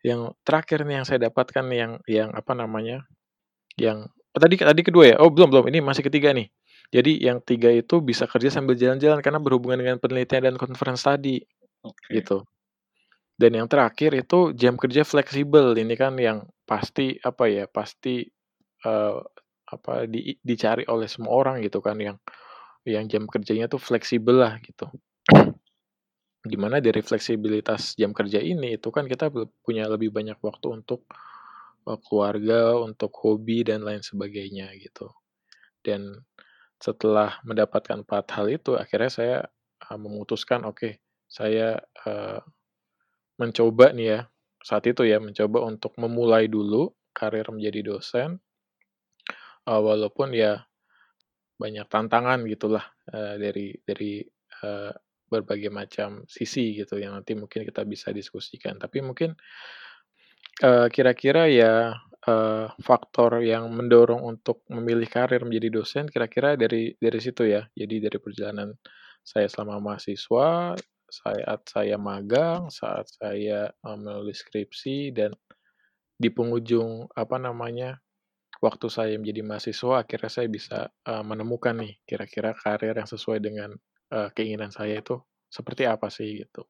[0.00, 3.04] yang terakhir nih yang saya dapatkan yang yang apa namanya
[3.76, 5.16] yang tadi tadi kedua ya?
[5.20, 5.64] Oh belum belum.
[5.68, 6.48] Ini masih ketiga nih
[6.88, 11.40] jadi yang tiga itu bisa kerja sambil jalan-jalan karena berhubungan dengan penelitian dan conference tadi
[11.84, 12.22] okay.
[12.22, 12.44] gitu
[13.38, 18.26] dan yang terakhir itu jam kerja fleksibel ini kan yang pasti apa ya pasti
[18.84, 19.22] uh,
[19.68, 22.16] apa di, dicari oleh semua orang gitu kan yang
[22.88, 24.88] yang jam kerjanya tuh fleksibel lah gitu
[26.48, 29.28] Di mana dari fleksibilitas jam kerja ini, itu kan kita
[29.60, 31.04] punya lebih banyak waktu untuk,
[31.84, 35.10] uh, keluarga, untuk hobi, dan lain sebagainya, gitu.
[35.82, 36.14] Dan
[36.78, 39.38] setelah mendapatkan empat hal itu, akhirnya saya,
[39.90, 42.40] uh, memutuskan, oke, saya, uh,
[43.38, 44.20] mencoba nih ya,
[44.62, 48.38] saat itu ya, mencoba untuk memulai dulu karir menjadi dosen,
[49.66, 50.66] uh, walaupun ya
[51.58, 54.22] banyak tantangan gitulah, uh, dari dari,
[54.62, 54.94] uh,
[55.28, 58.80] berbagai macam sisi gitu yang nanti mungkin kita bisa diskusikan.
[58.80, 59.36] Tapi mungkin
[60.56, 61.94] kira kira-kira ya
[62.28, 67.64] uh, faktor yang mendorong untuk memilih karir menjadi dosen kira-kira dari dari situ ya.
[67.72, 68.76] Jadi dari perjalanan
[69.24, 70.76] saya selama mahasiswa,
[71.08, 75.32] saat saya magang, saat saya uh, menulis skripsi dan
[76.18, 77.96] di penghujung apa namanya
[78.58, 83.70] waktu saya menjadi mahasiswa akhirnya saya bisa uh, menemukan nih kira-kira karir yang sesuai dengan
[84.10, 85.16] uh, keinginan saya itu
[85.48, 86.66] seperti apa sih gitu.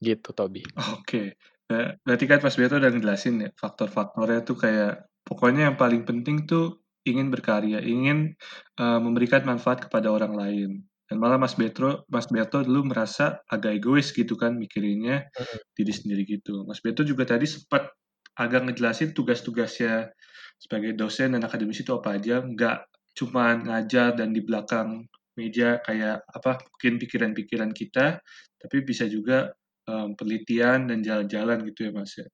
[0.00, 0.64] Gitu Tobi.
[0.98, 1.38] Oke.
[1.68, 6.84] Berarti kan Mas Beto udah ngejelasin ya faktor-faktornya tuh kayak pokoknya yang paling penting tuh
[7.04, 8.32] ingin berkarya, ingin
[8.80, 10.70] uh, memberikan manfaat kepada orang lain.
[11.04, 15.28] Dan malah Mas Beto, Mas Beto dulu merasa agak egois gitu kan mikirinnya
[15.76, 16.64] diri sendiri gitu.
[16.64, 17.92] Mas Beto juga tadi sempat
[18.40, 20.10] agak ngejelasin tugas-tugasnya
[20.56, 25.04] sebagai dosen dan akademisi itu apa aja, nggak cuma ngajar dan di belakang
[25.38, 28.22] media kayak apa mungkin pikiran-pikiran kita
[28.58, 29.50] tapi bisa juga
[29.88, 32.26] um, penelitian dan jalan-jalan gitu ya mas ya.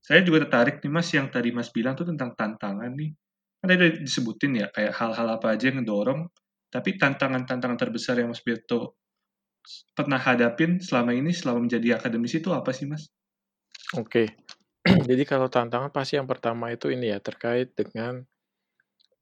[0.00, 3.12] Saya juga tertarik nih mas yang tadi mas bilang tuh tentang tantangan nih.
[3.60, 6.24] Kan tadi disebutin ya kayak hal-hal apa aja yang ngedorong
[6.70, 8.94] tapi tantangan-tantangan terbesar yang mas Beto
[9.92, 13.10] pernah hadapin selama ini selama menjadi akademisi itu apa sih mas?
[13.98, 14.38] Oke,
[15.10, 18.24] jadi kalau tantangan pasti yang pertama itu ini ya terkait dengan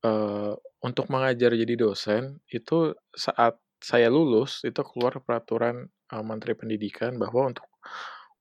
[0.04, 7.16] uh, untuk mengajar jadi dosen, itu saat saya lulus, itu keluar peraturan, uh, Menteri Pendidikan
[7.18, 7.66] bahwa untuk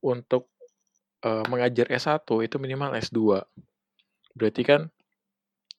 [0.03, 0.51] untuk,
[1.25, 3.41] uh, mengajar S1 itu minimal S2.
[4.38, 4.81] Berarti kan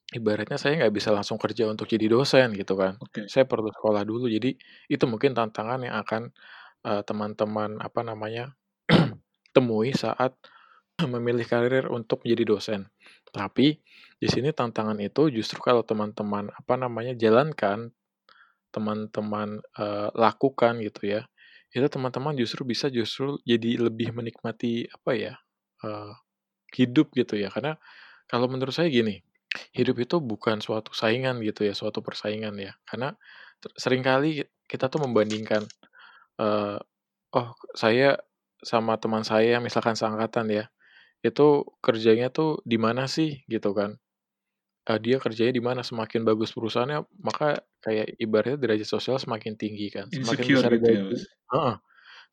[0.09, 2.97] ibaratnya saya nggak bisa langsung kerja untuk jadi dosen gitu kan.
[2.97, 3.29] Okay.
[3.29, 4.25] Saya perlu sekolah dulu.
[4.25, 4.57] Jadi
[4.89, 6.33] itu mungkin tantangan yang akan,
[6.79, 7.03] teman
[7.35, 8.55] teman-teman, apa namanya,
[9.55, 10.33] temui saat
[11.13, 12.81] memilih karir untuk menjadi dosen.
[13.29, 13.77] Tapi
[14.19, 17.93] di sini tantangan itu justru kalau teman-teman apa namanya jalankan,
[18.73, 21.21] teman-teman uh, lakukan gitu ya,
[21.69, 25.33] itu teman-teman justru bisa justru jadi lebih menikmati apa ya
[25.85, 26.13] uh,
[26.73, 27.53] hidup gitu ya.
[27.53, 27.77] Karena
[28.29, 29.21] kalau menurut saya gini,
[29.73, 32.73] hidup itu bukan suatu saingan gitu ya, suatu persaingan ya.
[32.85, 33.13] Karena
[33.77, 35.65] sering kali kita tuh membandingkan,
[36.41, 36.77] uh,
[37.33, 38.17] oh saya
[38.61, 40.65] sama teman saya misalkan seangkatan ya,
[41.21, 43.99] itu kerjanya tuh di mana sih gitu kan
[44.89, 49.93] uh, dia kerjanya di mana, semakin bagus perusahaannya, maka kayak ibaratnya derajat sosial semakin tinggi
[49.93, 51.15] kan, semakin Insecure besar gitu gaji
[51.53, 51.73] ya,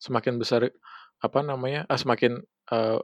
[0.01, 0.61] semakin besar
[1.21, 2.41] apa namanya, ah, semakin,
[2.73, 2.99] uh,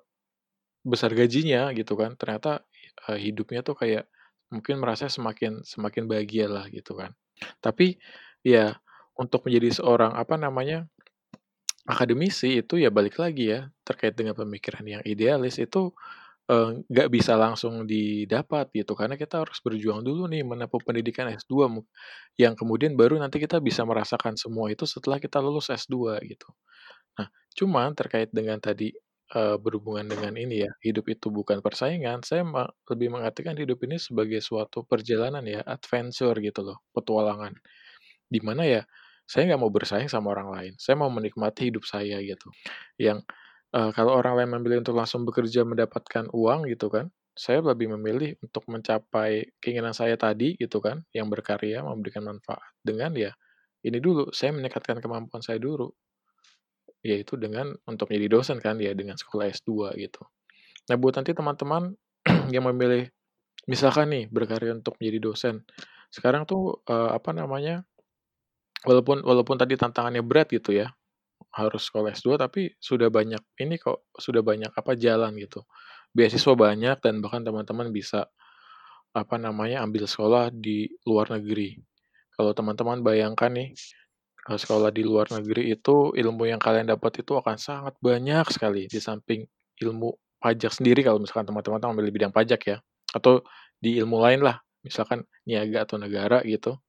[0.83, 2.65] besar gajinya gitu kan, ternyata,
[3.07, 4.09] uh, hidupnya tuh kayak
[4.53, 7.13] mungkin merasa semakin semakin bahagia lah gitu kan.
[7.61, 7.97] Tapi,
[8.45, 8.77] ya
[9.17, 10.89] untuk menjadi seorang, apa namanya,
[11.89, 15.91] akademisi itu ya balik lagi ya, terkait dengan pemikiran yang idealis itu,
[16.51, 21.83] uh, nggak bisa langsung didapat gitu, karena kita harus berjuang dulu nih menempuh pendidikan S2
[22.39, 26.47] yang kemudian baru nanti kita bisa merasakan semua itu setelah kita lulus S2 gitu.
[27.19, 27.27] Nah,
[27.57, 28.91] cuman terkait dengan tadi,
[29.37, 33.97] uh, berhubungan dengan ini ya, hidup itu bukan persaingan, saya ma lebih mengartikan hidup ini
[34.01, 37.53] sebagai suatu perjalanan ya, adventure gitu loh, petualangan.
[38.29, 38.81] Di mana ya,
[39.29, 42.49] saya nggak mau bersaing sama orang lain, saya mau menikmati hidup saya gitu.
[42.99, 43.25] Yang,
[43.73, 48.37] uh, kalau orang lain memilih untuk langsung bekerja mendapatkan uang gitu kan, saya lebih memilih
[48.45, 53.33] untuk mencapai keinginan saya tadi gitu kan, yang berkarya, memberikan manfaat dengan ya,
[53.83, 55.91] ini dulu, saya meningkatkan kemampuan saya dulu.
[57.03, 60.23] Yaitu dengan untuk menjadi dosen kan ya, dengan sekolah S2 gitu.
[60.87, 61.91] Nah buat nanti teman-teman
[62.55, 63.11] yang memilih
[63.67, 65.55] misalkan nih berkarya untuk menjadi dosen,
[66.13, 67.83] sekarang tuh, uh, apa namanya,
[68.87, 70.95] walaupun walaupun tadi tantangannya berat gitu ya,
[71.53, 75.61] harus sekolah S2 tapi sudah banyak ini kok, sudah banyak apa, jalan gitu.
[76.13, 78.25] Beasiswa banyak dan bahkan teman-teman bisa,
[79.13, 81.77] apa namanya, ambil sekolah di luar negeri.
[82.33, 83.69] Kalau teman-teman bayangkan nih,
[84.49, 88.89] uh, sekolah di luar negeri itu ilmu yang kalian dapat itu akan sangat banyak sekali,
[88.89, 89.45] di samping
[89.77, 92.77] ilmu pajak sendiri kalau misalkan teman-teman ambil bidang pajak ya,
[93.13, 93.45] atau
[93.77, 96.81] di ilmu lain lah, misalkan niaga atau negara gitu,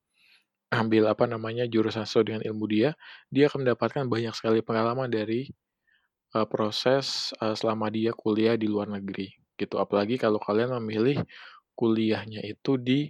[0.75, 2.91] ambil apa namanya, jurusan sesuai dengan ilmu dia,
[3.31, 5.49] dia akan mendapatkan banyak sekali pengalaman dari,
[6.35, 9.79] uh, proses, uh, selama dia kuliah di luar negeri, gitu.
[9.79, 11.23] Apalagi kalau kalian memilih
[11.79, 13.09] kuliahnya itu di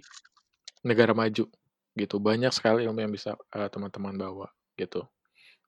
[0.85, 1.49] negara maju,
[1.97, 2.15] gitu.
[2.21, 4.47] Banyak sekali ilmu yang bisa, uh, teman-teman bawa,
[4.77, 5.03] gitu.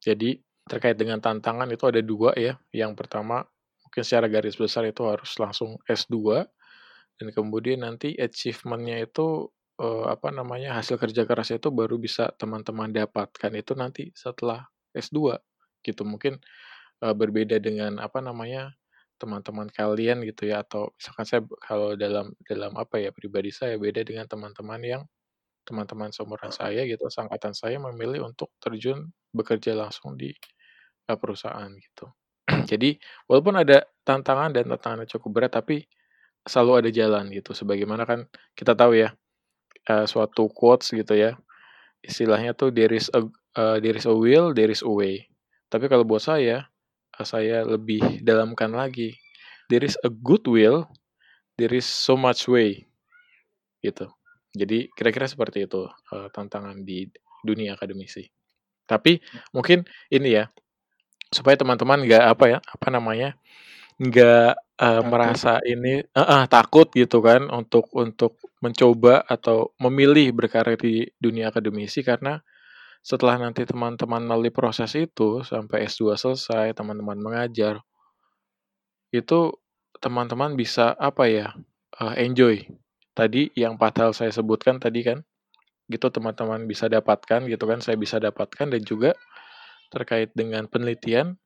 [0.01, 3.47] Jadi, terkait dengan tantangan itu ada dua ya, yang pertama
[3.87, 6.43] mungkin secara garis besar itu harus langsung S2,
[7.17, 9.47] dan kemudian nanti achievement-nya itu,
[9.81, 15.37] uh, apa namanya, hasil kerja keras itu baru bisa teman-teman dapatkan itu nanti setelah S2,
[15.85, 16.03] gitu.
[16.07, 16.37] Mungkin,
[17.05, 18.73] uh, berbeda dengan, apa namanya,
[19.21, 24.05] teman-teman kalian gitu ya, atau misalkan saya kalau dalam dalam apa ya, pribadi saya beda
[24.05, 25.03] dengan teman-teman yang
[25.67, 30.31] teman-teman seumuran saya gitu, seangkatan saya memilih untuk terjun bekerja langsung di,
[31.11, 32.07] uh, perusahaan gitu.
[32.71, 32.97] Jadi,
[33.29, 35.85] walaupun ada tantangan dan tantangannya cukup berat, tapi
[36.47, 37.51] selalu ada jalan gitu.
[37.55, 39.11] Sebagaimana kan kita tahu ya,
[39.89, 41.35] uh, suatu quotes gitu ya,
[42.03, 43.23] istilahnya tuh there is a
[43.57, 45.27] uh, there is a will, there is a way.
[45.67, 46.69] Tapi kalau buat saya,
[47.17, 49.17] uh, saya lebih dalamkan lagi,
[49.67, 50.87] there is a good will,
[51.59, 52.87] there is so much way,
[53.83, 54.07] gitu.
[54.55, 57.07] Jadi kira-kira seperti itu, uh, tantangan di
[57.43, 58.25] dunia akademisi.
[58.87, 59.19] Tapi
[59.51, 60.47] mungkin ini ya,
[61.27, 63.35] supaya teman-teman nggak apa ya, apa namanya,
[63.99, 71.05] nggak, uh, merasa ini heeh, takut gitu kan untuk untuk mencoba atau memilih berkarir di
[71.21, 72.41] dunia akademisi karena
[73.05, 77.79] setelah nanti teman-teman melalui proses itu sampai S2 selesai, teman-teman mengajar
[79.15, 79.55] itu
[80.03, 81.47] teman-teman bisa apa ya,
[82.03, 82.61] uh, enjoy.
[83.17, 85.23] Tadi yang 4 hal saya sebutkan tadi kan,
[85.89, 89.11] gitu teman-teman bisa dapatkan gitu kan, saya bisa dapatkan dan juga
[89.89, 91.39] terkait dengan penelitian,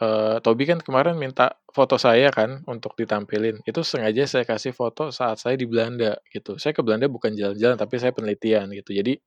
[0.00, 5.12] uh, Tobi kan kemarin minta foto saya kan untuk ditampilin, itu sengaja saya kasih foto
[5.12, 6.56] saat saya di Belanda gitu.
[6.56, 8.96] Saya ke Belanda bukan jalan-jalan, tapi saya penelitian gitu.
[8.96, 9.20] Jadi,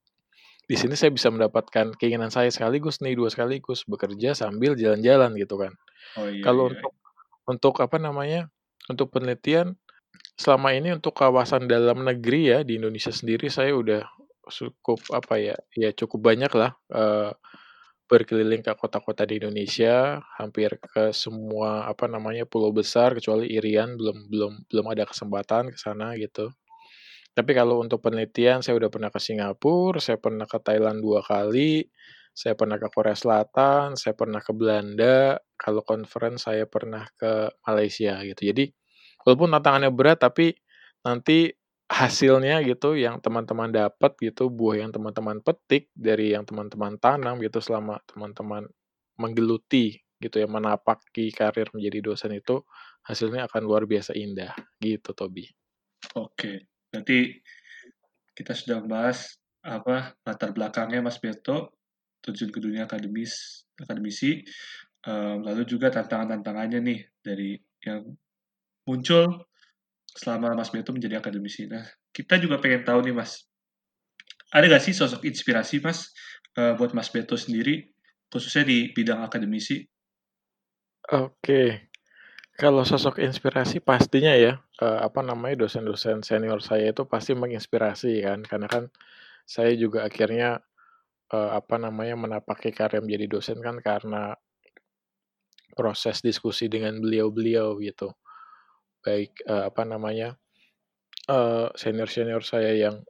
[0.64, 5.56] di sini saya bisa mendapatkan keinginan saya sekaligus nih, dua sekaligus, bekerja sambil jalan-jalan gitu
[5.60, 5.74] kan.
[6.18, 6.80] Oh, iya Kalau iya.
[6.80, 6.94] untuk
[7.44, 8.48] untuk apa namanya,
[8.88, 9.76] untuk penelitian,
[10.40, 14.08] selama ini untuk kawasan dalam negeri ya, di Indonesia sendiri saya udah
[14.48, 17.32] cukup apa ya, ya cukup banyak lah, uh,
[18.14, 24.30] berkeliling ke kota-kota di Indonesia, hampir ke semua apa namanya, pulau besar kecuali Irian belum
[24.30, 26.54] belum belum ada kesempatan ke sana gitu.
[27.34, 31.82] Tapi kalau untuk penelitian saya udah pernah ke Singapura, saya pernah ke Thailand 2 kali,
[32.34, 38.22] saya pernah ke Korea Selatan, saya pernah ke Belanda, kalau conference saya pernah ke Malaysia
[38.26, 38.42] gitu.
[38.54, 38.70] Jadi,
[39.26, 40.54] walaupun tantangannya berat tapi
[41.06, 41.54] nanti
[41.92, 47.60] hasilnya gitu yang teman-teman dapat gitu, buah yang teman-teman petik dari yang teman-teman tanam gitu
[47.60, 48.66] selama teman-teman
[49.20, 52.64] menggeluti gitu ya, menapaki karir menjadi dosen itu,
[53.04, 55.46] hasilnya akan luar biasa indah, gitu Tobi.
[56.16, 57.44] Oke, berarti
[58.34, 61.80] kita sudah bahas apa latar belakangnya Mas Beto
[62.24, 64.44] terjun ke dunia akademis akademisi,
[65.08, 68.16] um, lalu juga tantangan-tantangannya nih dari yang
[68.88, 69.44] muncul
[70.14, 71.66] selama Mas Beto menjadi akademisi.
[71.66, 71.84] Nah,
[72.14, 73.50] kita juga pengen tahu nih Mas,
[74.54, 76.14] ada gak sih sosok inspirasi Mas
[76.62, 77.90] uh, buat Mas Beto sendiri,
[78.30, 79.82] khususnya di bidang akademisi?
[81.10, 81.90] Oke,
[82.54, 88.46] Kalau sosok inspirasi pastinya ya, uh, apa namanya, dosen-dosen senior saya itu pasti menginspirasi kan,
[88.46, 88.84] karena kan
[89.50, 90.62] saya juga akhirnya,
[91.34, 94.38] uh, apa namanya, menapaki karir menjadi dosen kan karena
[95.74, 98.14] proses diskusi dengan beliau-beliau gitu.
[99.04, 100.40] Baik, uh, apa namanya,
[101.28, 103.04] uh, senior-senior saya yang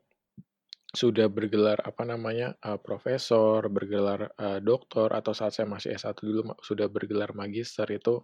[0.93, 6.53] sudah bergelar, apa namanya, uh, profesor, bergelar, uh, doktor, atau saat saya masih S1 dulu
[6.61, 8.21] sudah bergelar magister itu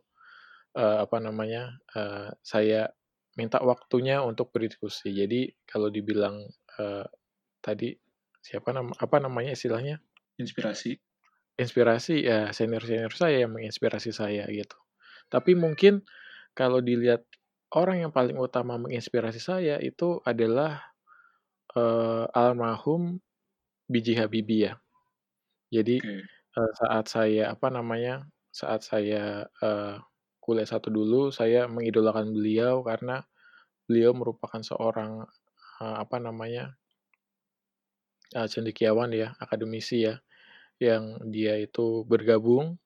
[0.78, 2.90] uh, apa namanya, uh, saya
[3.38, 5.14] minta waktunya untuk berdiskusi.
[5.14, 6.46] Jadi kalau dibilang,
[6.78, 7.06] uh,
[7.62, 7.94] tadi
[8.42, 10.02] siapa nama apa namanya istilahnya?
[10.38, 10.98] Inspirasi.
[11.60, 14.78] Inspirasi, ya senior-senior saya yang menginspirasi saya gitu.
[15.28, 16.06] Tapi mungkin
[16.56, 17.26] kalau dilihat
[17.76, 20.82] orang yang paling utama menginspirasi saya itu adalah,
[21.78, 23.22] uh, almarhum
[23.90, 24.22] B.J.
[24.26, 24.74] Habibie ya.
[25.74, 26.22] Jadi, okay.
[26.58, 30.02] uh, saat saya apa namanya, saat saya, uh,
[30.42, 33.22] kuliah satu dulu, saya mengidolakan beliau karena
[33.86, 35.26] beliau merupakan seorang,
[35.82, 36.78] uh, apa namanya
[38.34, 40.22] uh, cendekiawan ya, akademisi ya,
[40.82, 42.80] yang dia itu bergabung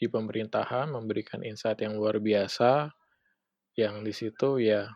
[0.00, 2.95] di pemerintahan, memberikan insight yang luar biasa,
[3.76, 4.88] yang di situ ya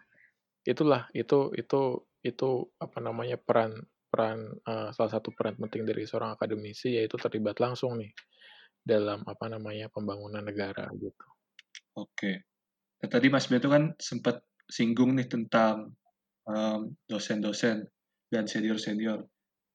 [0.65, 2.51] itulah, itu itu itu
[2.81, 3.77] apa namanya, peran
[4.11, 8.11] peran, uh, salah satu peran penting dari seorang akademisi yaitu terlibat langsung nih
[8.83, 11.27] dalam apa namanya, pembangunan negara gitu.
[11.95, 12.45] Oke.
[13.01, 15.95] Nah, tadi Mas Beto kan sempat singgung nih tentang
[16.45, 17.87] um, dosen-dosen
[18.29, 19.25] dan senior-senior.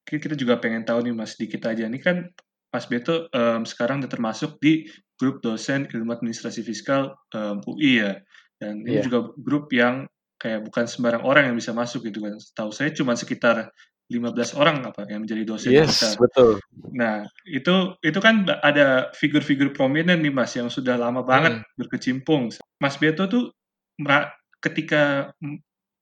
[0.06, 1.90] Kita juga pengen tahu nih Mas, dikit aja.
[1.90, 2.30] Ini kan
[2.70, 4.86] Mas Beto um, sekarang termasuk di
[5.16, 8.12] grup dosen ilmu administrasi fiskal um, UI ya.
[8.56, 9.04] Dan ini iya.
[9.04, 12.36] juga grup yang kayak bukan sembarang orang yang bisa masuk gitu kan.
[12.36, 13.72] Tahu saya cuma sekitar
[14.06, 16.08] 15 orang apa yang menjadi dosen yes, kita.
[16.22, 16.50] betul.
[16.94, 21.74] Nah, itu itu kan ada figur-figur prominent nih Mas yang sudah lama banget hmm.
[21.74, 22.54] berkecimpung.
[22.78, 23.50] Mas Beto tuh
[24.62, 25.34] ketika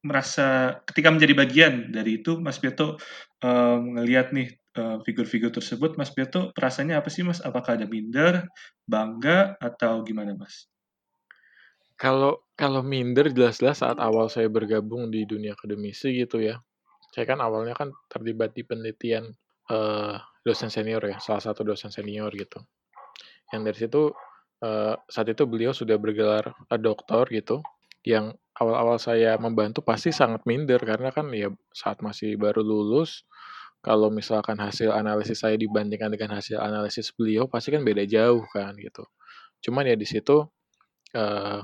[0.05, 3.01] merasa ketika menjadi bagian dari itu Mas Beto
[3.41, 7.41] um, ngelihat nih uh, figur-figur tersebut Mas Beto perasaannya apa sih Mas?
[7.41, 8.45] Apakah ada minder,
[8.85, 10.69] bangga atau gimana Mas?
[12.05, 16.61] Kalau kalau minder jelas-jelas saat awal saya bergabung di dunia akademisi gitu ya
[17.15, 19.31] saya kan awalnya kan terlibat di penelitian
[19.71, 22.59] uh, dosen senior ya, salah satu dosen senior gitu.
[23.55, 24.03] Yang dari situ
[24.67, 27.63] uh, saat itu beliau sudah bergelar uh, doktor gitu,
[28.03, 33.23] yang awal-awal saya membantu pasti sangat minder karena kan ya saat masih baru lulus,
[33.79, 38.75] kalau misalkan hasil analisis saya dibandingkan dengan hasil analisis beliau pasti kan beda jauh kan
[38.75, 39.07] gitu.
[39.63, 40.43] Cuman ya di situ
[41.15, 41.63] uh,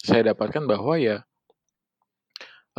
[0.00, 1.20] saya dapatkan bahwa ya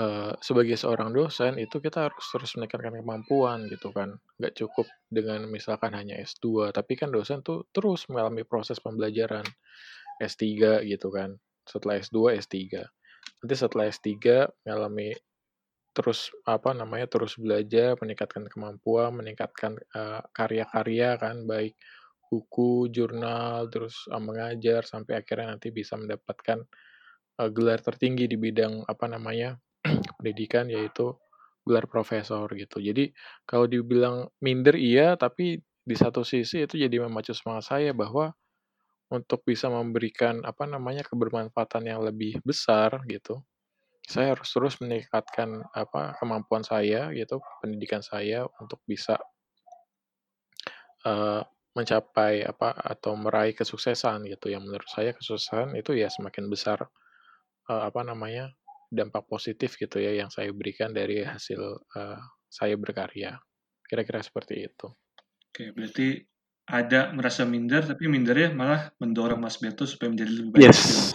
[0.02, 4.18] uh, sebagai seorang dosen itu kita harus terus meningkatkan kemampuan gitu kan.
[4.42, 9.46] Nggak cukup dengan misalkan hanya S2, tapi kan dosen tuh terus mengalami proses pembelajaran
[10.18, 11.38] S3 gitu kan.
[11.66, 12.58] Setelah S2, S3.
[13.42, 14.10] Nanti setelah S3
[14.66, 15.14] mengalami
[15.92, 21.76] terus apa namanya terus belajar, meningkatkan kemampuan, meningkatkan uh, karya-karya kan baik
[22.32, 26.91] buku, jurnal, terus uh, mengajar sampai akhirnya nanti bisa mendapatkan uh,
[27.38, 29.58] gelar tertinggi di bidang apa namanya
[30.20, 31.16] pendidikan yaitu
[31.66, 32.82] gelar profesor gitu.
[32.82, 33.14] Jadi
[33.46, 38.34] kalau dibilang minder iya, tapi di satu sisi itu jadi memacu semangat saya bahwa
[39.12, 43.44] untuk bisa memberikan apa namanya kebermanfaatan yang lebih besar gitu.
[44.02, 49.20] Saya harus terus meningkatkan apa kemampuan saya gitu, pendidikan saya untuk bisa
[51.06, 54.50] uh, mencapai apa atau meraih kesuksesan gitu.
[54.50, 56.88] Yang menurut saya kesuksesan itu ya semakin besar
[57.70, 58.50] uh, apa namanya
[58.92, 61.62] dampak positif gitu ya yang saya berikan dari hasil
[61.96, 62.20] uh,
[62.52, 63.40] saya berkarya.
[63.88, 64.88] Kira-kira seperti itu.
[65.52, 66.24] Oke, berarti
[66.72, 70.64] ada merasa minder, tapi mindernya malah mendorong Mas Beto supaya menjadi lebih baik.
[70.72, 71.12] Yes.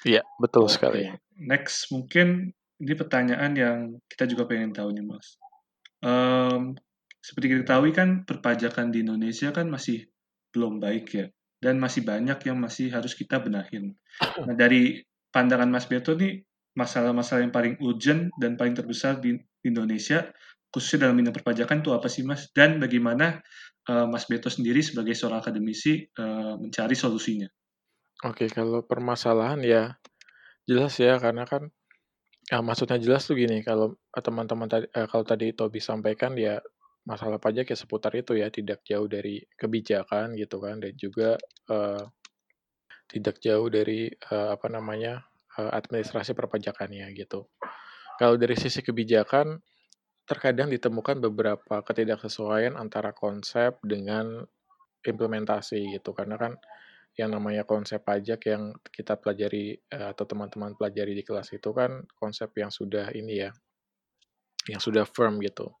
[0.00, 0.80] Iya, betul Oke.
[0.80, 1.12] sekali.
[1.36, 5.36] Next, mungkin ini pertanyaan yang kita juga pengen tahu nih, Mas.
[6.00, 6.72] Um,
[7.20, 10.08] seperti kita ketahui kan perpajakan di Indonesia kan masih
[10.56, 11.28] belum baik ya,
[11.60, 13.96] dan masih banyak yang masih harus kita benahin.
[14.48, 16.42] Nah, dari pandangan Mas Beto nih,
[16.74, 19.34] masalah-masalah yang paling urgent dan paling terbesar di
[19.66, 20.30] Indonesia
[20.70, 23.42] khususnya dalam bidang perpajakan itu apa sih Mas dan bagaimana
[23.90, 27.50] uh, Mas Beto sendiri sebagai seorang akademisi uh, mencari solusinya?
[28.22, 29.98] Oke, kalau permasalahan ya
[30.70, 31.74] jelas ya karena kan
[32.46, 36.62] ya maksudnya jelas tuh gini kalau teman-teman tadi uh, kalau tadi Tobi sampaikan ya
[37.02, 41.34] masalah pajak ya seputar itu ya tidak jauh dari kebijakan gitu kan dan juga
[41.72, 42.06] uh,
[43.10, 45.26] tidak jauh dari uh, apa namanya
[45.58, 47.50] uh, administrasi perpajakannya gitu.
[48.16, 49.58] Kalau dari sisi kebijakan,
[50.28, 54.46] terkadang ditemukan beberapa ketidaksesuaian antara konsep dengan
[55.02, 56.54] implementasi gitu karena kan
[57.18, 62.06] yang namanya konsep pajak yang kita pelajari uh, atau teman-teman pelajari di kelas itu kan
[62.14, 63.50] konsep yang sudah ini ya,
[64.70, 65.74] yang sudah firm gitu.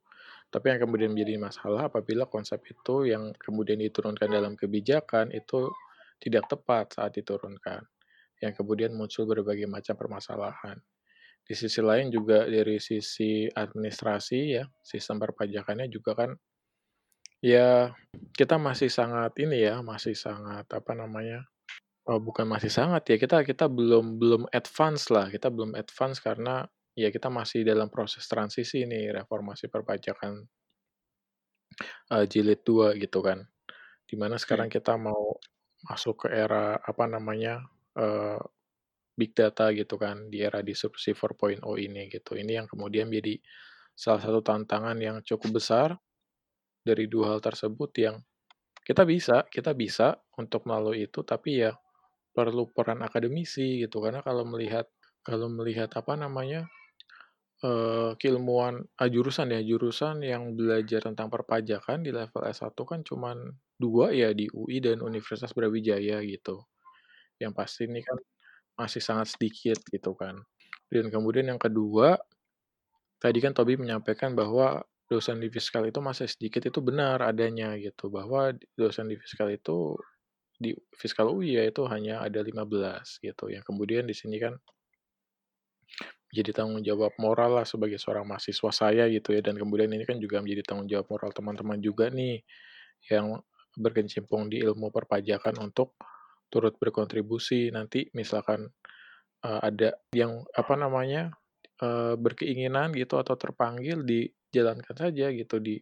[0.50, 5.70] Tapi yang kemudian menjadi masalah apabila konsep itu yang kemudian diturunkan dalam kebijakan itu
[6.20, 7.82] tidak tepat saat diturunkan.
[8.40, 10.76] Yang kemudian muncul berbagai macam permasalahan.
[11.40, 16.30] Di sisi lain juga dari sisi administrasi ya, sistem perpajakannya juga kan
[17.40, 17.88] ya
[18.36, 21.44] kita masih sangat ini ya, masih sangat apa namanya?
[22.08, 26.64] Oh, bukan masih sangat ya, kita kita belum belum advance lah, kita belum advance karena
[26.96, 30.44] ya kita masih dalam proses transisi nih reformasi perpajakan
[32.12, 33.44] uh, jilid 2 gitu kan.
[34.04, 35.38] Di mana sekarang kita mau
[35.86, 37.64] masuk ke era apa namanya
[37.96, 38.40] uh,
[39.16, 42.36] big data gitu kan di era disrupsi 4.0 ini gitu.
[42.36, 43.36] Ini yang kemudian menjadi
[43.92, 45.92] salah satu tantangan yang cukup besar
[46.80, 48.16] dari dua hal tersebut yang
[48.80, 51.76] kita bisa, kita bisa untuk melalui itu tapi ya
[52.32, 54.88] perlu peran akademisi gitu karena kalau melihat
[55.20, 56.64] kalau melihat apa namanya
[57.60, 63.52] uh, keilmuan ah, jurusan ya, jurusan yang belajar tentang perpajakan di level S1 kan cuman
[63.80, 66.60] dua ya di UI dan Universitas Brawijaya gitu.
[67.40, 68.20] Yang pasti ini kan
[68.76, 70.36] masih sangat sedikit gitu kan.
[70.92, 72.20] Dan kemudian yang kedua,
[73.16, 78.06] tadi kan Tobi menyampaikan bahwa dosen di fiskal itu masih sedikit itu benar adanya gitu
[78.14, 79.98] bahwa dosen di fiskal itu
[80.54, 84.54] di fiskal UI ya itu hanya ada 15 gitu yang kemudian di sini kan
[86.30, 90.22] jadi tanggung jawab moral lah sebagai seorang mahasiswa saya gitu ya dan kemudian ini kan
[90.22, 92.46] juga menjadi tanggung jawab moral teman-teman juga nih
[93.10, 93.42] yang
[93.76, 95.94] berkecimpung di ilmu perpajakan untuk
[96.50, 97.70] turut berkontribusi.
[97.70, 98.66] Nanti misalkan
[99.46, 101.30] uh, ada yang apa namanya
[101.82, 105.62] uh, berkeinginan gitu atau terpanggil dijalankan saja gitu.
[105.62, 105.78] Di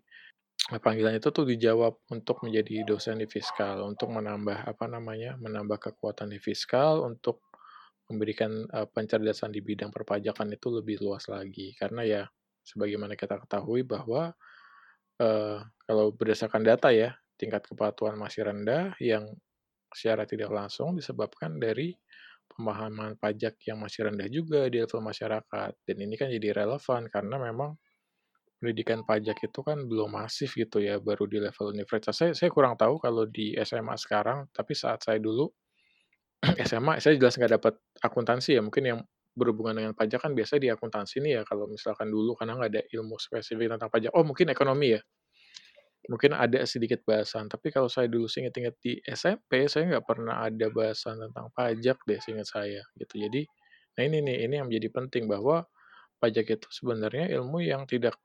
[0.69, 6.29] panggilan itu tuh dijawab untuk menjadi dosen di fiskal untuk menambah apa namanya menambah kekuatan
[6.29, 7.41] di fiskal untuk
[8.09, 11.73] memberikan uh, pencerdasan di bidang perpajakan itu lebih luas lagi.
[11.77, 12.23] Karena ya
[12.65, 14.37] sebagaimana kita ketahui bahwa
[15.21, 15.59] uh,
[15.89, 19.25] kalau berdasarkan data ya tingkat kepatuhan masih rendah yang
[19.95, 21.97] secara tidak langsung disebabkan dari
[22.51, 27.37] pemahaman pajak yang masih rendah juga di level masyarakat dan ini kan jadi relevan karena
[27.41, 27.79] memang
[28.59, 32.75] pendidikan pajak itu kan belum masif gitu ya baru di level universitas saya saya kurang
[32.75, 35.47] tahu kalau di SMA sekarang tapi saat saya dulu
[36.69, 39.01] SMA saya jelas nggak dapat akuntansi ya, mungkin yang
[39.35, 42.83] berhubungan dengan pajak kan biasa di akuntansi nih ya, kalau misalkan dulu karena nggak ada
[42.95, 44.11] ilmu spesifik tentang pajak.
[44.15, 45.01] Oh mungkin ekonomi ya?
[46.09, 50.41] Mungkin ada sedikit bahasan, tapi kalau saya dulu sih inget-inget di SMP, saya nggak pernah
[50.41, 53.21] ada bahasan tentang pajak deh seingat saya, gitu.
[53.21, 53.45] Jadi,
[53.97, 55.69] nah ini nih, ini yang menjadi penting bahwa
[56.17, 58.17] pajak itu sebenarnya ilmu yang tidak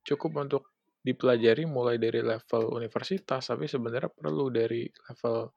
[0.00, 0.72] cukup untuk
[1.04, 5.52] dipelajari mulai dari level universitas, tapi sebenarnya perlu dari level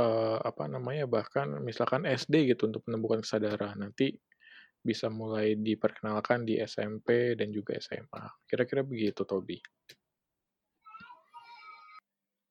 [0.00, 4.16] uh, apa namanya, bahkan misalkan SD gitu untuk menemukan kesadaran, nanti
[4.84, 8.48] bisa mulai diperkenalkan di SMP dan juga SMA.
[8.48, 9.56] Kira-kira begitu, Tobi.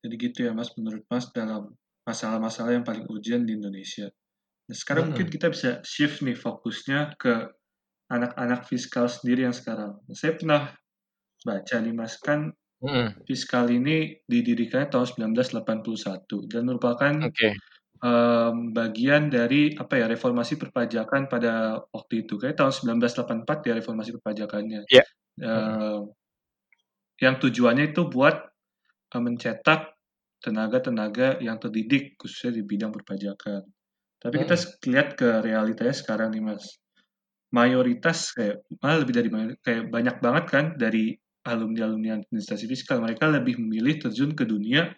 [0.04, 1.72] Jadi gitu ya, Mas, menurut Mas dalam
[2.04, 4.12] masalah-masalah yang paling urgent di Indonesia.
[4.68, 5.24] Nah, sekarang mm -hmm.
[5.24, 7.48] mungkin kita bisa shift nih fokusnya ke
[8.12, 9.96] anak-anak fiskal sendiri yang sekarang.
[10.12, 10.76] Saya pernah
[11.40, 12.52] baca nih, Mas, kan
[12.84, 13.24] Mm.
[13.24, 17.56] Fiskal ini didirikan tahun 1981 dan merupakan okay.
[18.04, 24.10] um, bagian dari apa ya reformasi perpajakan pada waktu itu kayak tahun 1984 ya reformasi
[24.20, 24.80] perpajakannya.
[24.92, 25.08] Yeah.
[25.40, 26.00] Uh, mm.
[27.24, 28.36] Yang tujuannya itu buat
[29.16, 29.93] uh, mencetak
[30.44, 33.64] tenaga-tenaga yang terdidik khususnya di bidang perpajakan.
[34.20, 34.56] Tapi kita
[34.92, 36.80] lihat ke realitanya sekarang nih mas,
[37.52, 39.28] mayoritas kayak malah lebih dari
[39.60, 44.88] kayak banyak banget kan dari alumni-alumni administrasi fiskal, mereka lebih memilih terjun ke dunia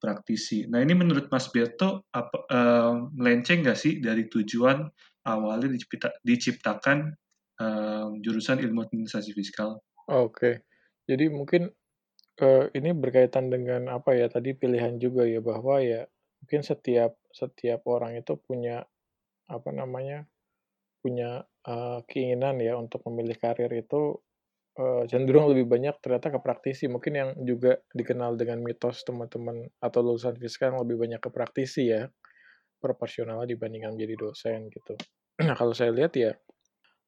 [0.00, 0.64] praktisi.
[0.64, 4.88] Nah ini menurut Mas Berto apa, uh, melenceng nggak sih dari tujuan
[5.28, 7.12] awalnya dicipta, diciptakan
[7.60, 9.76] uh, jurusan ilmu administrasi fiskal?
[10.08, 10.54] Oke, okay.
[11.04, 11.68] jadi mungkin
[12.40, 16.08] uh, ini berkaitan dengan apa ya tadi pilihan juga ya bahwa ya
[16.40, 18.82] mungkin setiap setiap orang itu punya
[19.46, 20.24] apa namanya
[21.00, 24.20] punya uh, keinginan ya untuk memilih karir itu
[24.76, 26.86] uh, cenderung lebih banyak ternyata ke praktisi.
[26.86, 31.90] Mungkin yang juga dikenal dengan mitos teman-teman atau lulusan fiskal yang lebih banyak ke praktisi
[31.90, 32.06] ya,
[32.78, 34.94] proporsionalnya dibandingkan menjadi dosen gitu.
[35.40, 36.36] Nah, kalau saya lihat ya,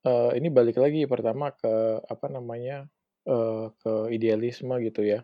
[0.09, 2.89] uh, ini balik lagi pertama ke apa namanya,
[3.29, 5.21] uh, ke idealisme gitu ya.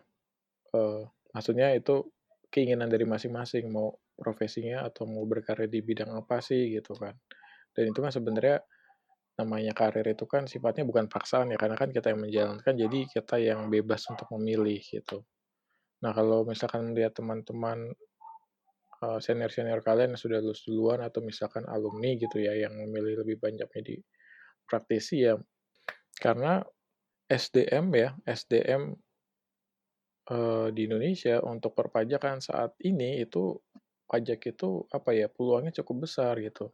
[0.71, 2.05] Uh, maksudnya itu
[2.53, 7.15] keinginan dari masing-masing, mau profesinya atau mau berkarya di bidang apa sih gitu kan.
[7.71, 8.59] Dan itu kan sebenarnya
[9.39, 13.39] namanya karir itu kan sifatnya bukan paksaan ya karena kan kita yang menjalankan jadi kita
[13.39, 15.23] yang bebas untuk memilih gitu.
[16.03, 17.87] Nah kalau misalkan melihat teman-teman
[18.99, 23.39] uh, senior-senior kalian yang sudah lulus duluan atau misalkan alumni gitu ya yang memilih lebih
[23.39, 23.95] banyak jadi
[24.67, 25.39] praktisi ya
[26.19, 26.59] karena
[27.29, 28.97] SDM ya SDM
[30.33, 33.53] uh, di Indonesia untuk perpajakan saat ini itu
[34.09, 36.73] pajak itu apa ya peluangnya cukup besar gitu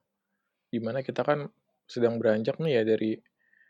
[0.72, 1.45] di mana kita kan
[1.86, 3.20] sedang beranjak nih ya dari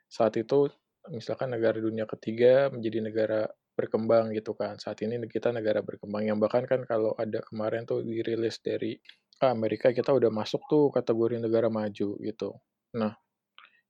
[0.05, 0.69] saat itu
[1.11, 3.41] misalkan negara dunia ketiga menjadi negara
[3.75, 4.79] berkembang gitu kan.
[4.79, 8.95] Saat ini kita negara berkembang yang bahkan kan kalau ada kemarin tuh dirilis dari
[9.43, 12.49] Amerika kita udah masuk tuh kategori negara maju gitu.
[12.95, 13.11] Nah,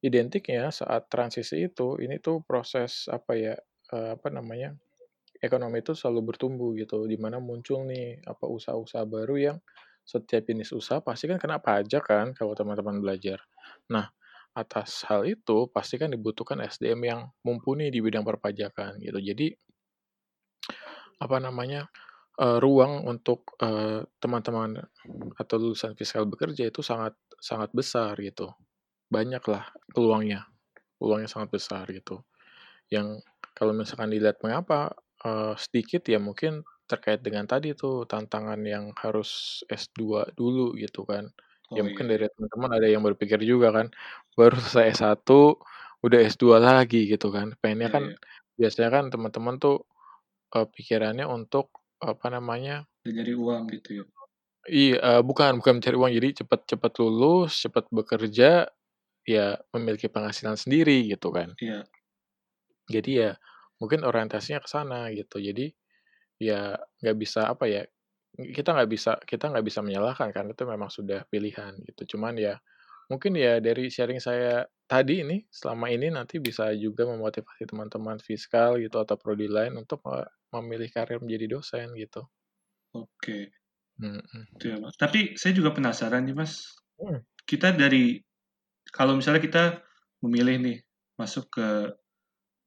[0.06, 3.56] identiknya saat transisi itu ini tuh proses apa ya
[3.90, 4.78] apa namanya
[5.42, 9.58] ekonomi itu selalu bertumbuh gitu di mana muncul nih apa usaha-usaha baru yang
[10.06, 13.42] setiap jenis usaha pasti kan kena pajak kan kalau teman-teman belajar.
[13.90, 14.06] Nah,
[14.54, 19.18] atas hal itu pasti kan dibutuhkan SDM yang mumpuni di bidang perpajakan gitu.
[19.18, 19.50] Jadi
[21.16, 21.90] apa namanya
[22.38, 23.58] uh, ruang untuk
[24.22, 28.54] teman-teman uh, atau lulusan fiskal bekerja itu sangat sangat besar gitu.
[29.16, 30.44] Banyaklah peluangnya,
[31.00, 32.20] peluangnya sangat besar gitu.
[32.92, 33.24] Yang
[33.56, 34.92] kalau misalkan dilihat mengapa
[35.24, 41.32] uh, sedikit ya mungkin terkait dengan tadi tuh tantangan yang harus S2 dulu gitu kan.
[41.74, 42.12] Ya oh, ya mungkin iya.
[42.14, 43.88] dari teman-teman ada yang berpikir juga kan,
[44.38, 45.30] baru selesai S1
[46.06, 47.58] udah S2 lagi gitu kan.
[47.58, 48.18] Pengennya iya, kan iya.
[48.60, 49.88] biasanya kan teman-teman tuh
[50.54, 52.86] uh, pikirannya untuk apa namanya?
[53.02, 54.06] Mencari uang gitu ya.
[54.66, 56.12] Iya, uh, bukan bukan mencari uang.
[56.14, 58.66] Jadi cepat-cepat lulus, cepat bekerja,
[59.26, 61.58] ya memiliki penghasilan sendiri gitu kan.
[61.58, 61.84] Iya.
[62.90, 63.32] Jadi ya
[63.82, 65.42] mungkin orientasinya ke sana gitu.
[65.42, 65.74] Jadi
[66.38, 67.82] ya nggak bisa apa ya
[68.36, 72.16] kita nggak bisa kita nggak bisa menyalahkan karena itu memang sudah pilihan gitu.
[72.16, 72.62] Cuman ya
[73.10, 78.78] mungkin ya dari sharing saya tadi ini selama ini nanti bisa juga memotivasi teman-teman fiskal
[78.78, 80.06] gitu atau prodi lain untuk
[80.54, 82.22] memilih karir menjadi dosen gitu.
[82.94, 83.50] Oke.
[83.96, 84.20] Hmm.
[84.60, 85.00] ya, Mas.
[85.00, 86.76] Tapi saya juga penasaran nih Mas.
[87.00, 87.24] Hmm.
[87.48, 88.20] Kita dari
[88.92, 89.64] kalau misalnya kita
[90.22, 90.78] memilih nih
[91.16, 91.68] masuk ke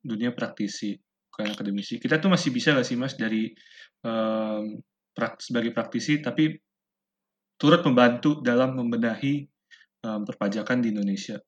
[0.03, 0.97] dunia praktisi
[1.31, 3.53] bukan akademisi, kita tuh masih bisa gak sih Mas dari
[4.03, 4.81] um,
[5.39, 6.55] sebagai praktisi tapi
[7.59, 9.43] turut membantu dalam membenahi
[10.07, 11.43] um, perpajakan di Indonesia.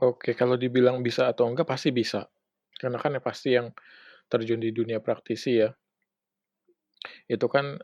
[0.00, 2.24] Oke, kalau dibilang bisa atau enggak pasti bisa.
[2.72, 3.68] Karena kan ya pasti yang
[4.30, 5.68] terjun di dunia praktisi ya,
[7.28, 7.76] itu kan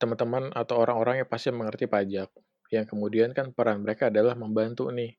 [0.00, 2.32] teman-teman atau orang-orang yang pasti mengerti pajak.
[2.74, 5.14] Yang kemudian kan peran mereka adalah membantu nih,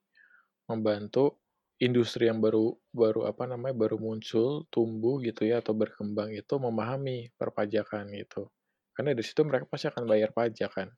[0.72, 1.42] membantu
[1.82, 7.34] industri yang baru baru apa namanya baru muncul, tumbuh gitu ya atau berkembang itu memahami
[7.34, 8.46] perpajakan gitu.
[8.94, 10.88] Karena di situ mereka pasti akan bayar pajak kan.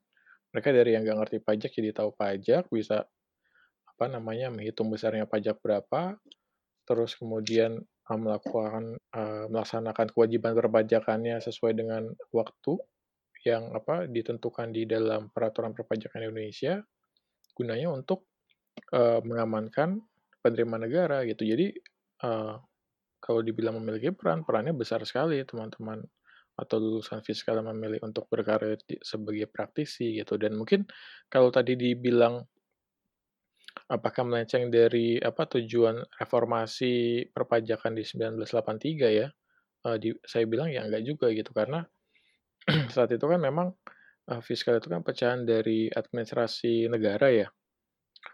[0.53, 3.03] Mereka dari yang nggak ngerti pajak jadi tahu pajak, bisa
[3.95, 6.19] apa namanya menghitung besarnya pajak berapa,
[6.85, 12.77] terus kemudian uh, melakukan uh, melaksanakan kewajiban perpajakannya sesuai dengan waktu
[13.47, 16.83] yang apa ditentukan di dalam peraturan perpajakan Indonesia,
[17.55, 18.27] gunanya untuk
[18.93, 20.01] uh, mengamankan
[20.45, 21.41] penerimaan negara gitu.
[21.47, 21.73] Jadi
[22.21, 22.61] uh,
[23.17, 26.05] kalau dibilang memiliki peran, perannya besar sekali teman-teman
[26.55, 30.39] atau lulusan fiskal yang memilih untuk berkarir sebagai praktisi gitu.
[30.39, 30.87] Dan mungkin
[31.27, 32.39] kalau tadi dibilang
[33.91, 39.27] apakah melenceng dari apa tujuan reformasi perpajakan di 1983 ya
[39.89, 41.51] uh, di, saya bilang ya enggak juga gitu.
[41.51, 41.83] Karena
[42.93, 43.73] saat itu kan memang
[44.31, 47.49] uh, fiskal itu kan pecahan dari administrasi negara ya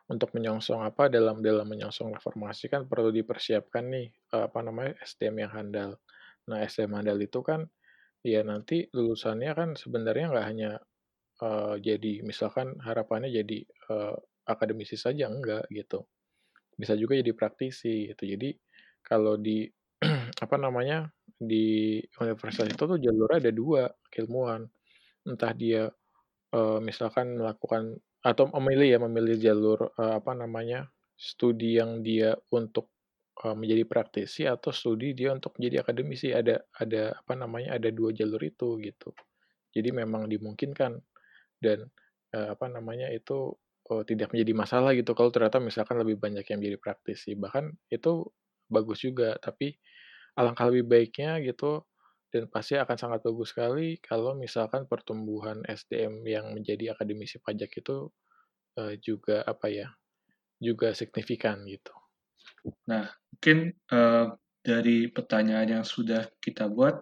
[0.10, 5.46] untuk menyongsong apa dalam dalam menyongsong reformasi kan perlu dipersiapkan nih uh, apa namanya SDM
[5.46, 5.92] yang handal
[6.50, 7.70] nah SDM handal itu kan
[8.22, 10.72] ya nanti lulusannya kan sebenarnya nggak hanya,
[11.42, 16.06] uh, jadi misalkan harapannya jadi, uh, akademisi saja, enggak, gitu.
[16.78, 18.24] Bisa juga jadi praktisi, gitu.
[18.26, 18.54] Jadi,
[19.06, 19.66] kalau di
[20.46, 21.10] apa namanya,
[21.42, 23.84] di universitas itu tuh jalurnya ada dua
[24.14, 24.70] keilmuan.
[25.26, 25.90] Entah dia,
[26.54, 32.90] uh, misalkan melakukan atau memilih ya, memilih jalur, uh, apa namanya, studi yang dia untuk
[33.46, 36.34] uh, menjadi praktisi atau studi dia untuk menjadi akademisi.
[36.34, 39.14] Ada ada apa namanya ada dua jalur itu gitu.
[39.74, 41.02] Jadi memang dimungkinkan
[41.62, 41.88] dan
[42.36, 43.54] uh, apa namanya itu
[43.90, 47.34] uh, tidak menjadi masalah gitu kalau ternyata misalkan lebih banyak yang menjadi praktisi.
[47.38, 48.26] Bahkan itu
[48.72, 49.76] bagus juga tapi
[50.40, 51.84] alangkah lebih baiknya gitu
[52.32, 58.08] dan pasti akan sangat bagus sekali kalau misalkan pertumbuhan SDM yang menjadi akademisi pajak itu
[58.80, 59.92] uh, juga apa ya
[60.62, 61.92] juga signifikan gitu.
[62.88, 67.02] Nah, mungkin uh, dari pertanyaan yang sudah kita buat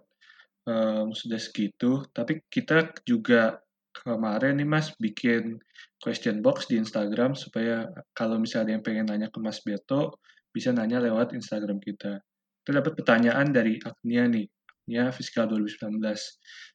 [0.65, 3.59] um, sudah segitu, tapi kita juga
[3.91, 5.59] kemarin nih Mas bikin
[5.99, 10.23] question box di Instagram supaya kalau misalnya ada yang pengen nanya ke Mas Beto
[10.55, 12.23] bisa nanya lewat Instagram kita.
[12.63, 14.47] Kita dapat pertanyaan dari Agnia nih,
[14.89, 16.01] Agnia Fiskal 2019.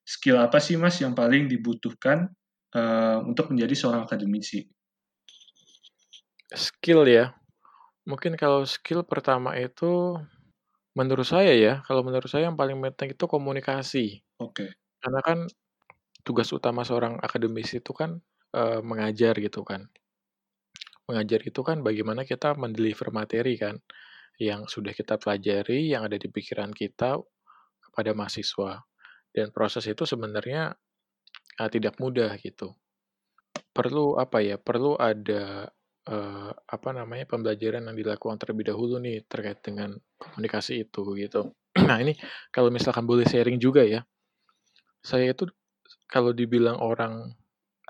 [0.07, 2.31] Skill apa sih Mas yang paling dibutuhkan
[2.71, 4.71] uh, untuk menjadi seorang akademisi?
[6.55, 7.35] Skill ya.
[8.07, 10.15] Mungkin kalau skill pertama itu
[10.95, 14.23] menurut saya ya, kalau menurut saya yang paling penting itu komunikasi.
[14.39, 14.63] Oke.
[14.63, 14.71] Okay.
[15.03, 15.39] Karena kan
[16.23, 18.23] tugas utama seorang akademisi itu kan
[18.55, 19.91] uh, mengajar gitu kan.
[21.11, 23.83] Mengajar itu kan bagaimana kita mendeliver materi kan
[24.39, 27.19] yang sudah kita pelajari, yang ada di pikiran kita
[27.95, 28.83] kepada mahasiswa.
[29.31, 30.75] Dan proses itu sebenarnya
[31.63, 32.75] uh, tidak mudah gitu.
[33.71, 34.59] Perlu apa ya?
[34.59, 35.71] Perlu ada
[36.11, 41.55] uh, apa namanya pembelajaran yang dilakukan terlebih dahulu nih terkait dengan komunikasi itu gitu.
[41.89, 42.15] Nah ini
[42.55, 44.07] kalau misalkan boleh sharing juga ya,
[45.03, 45.51] saya itu
[46.07, 47.35] kalau dibilang orang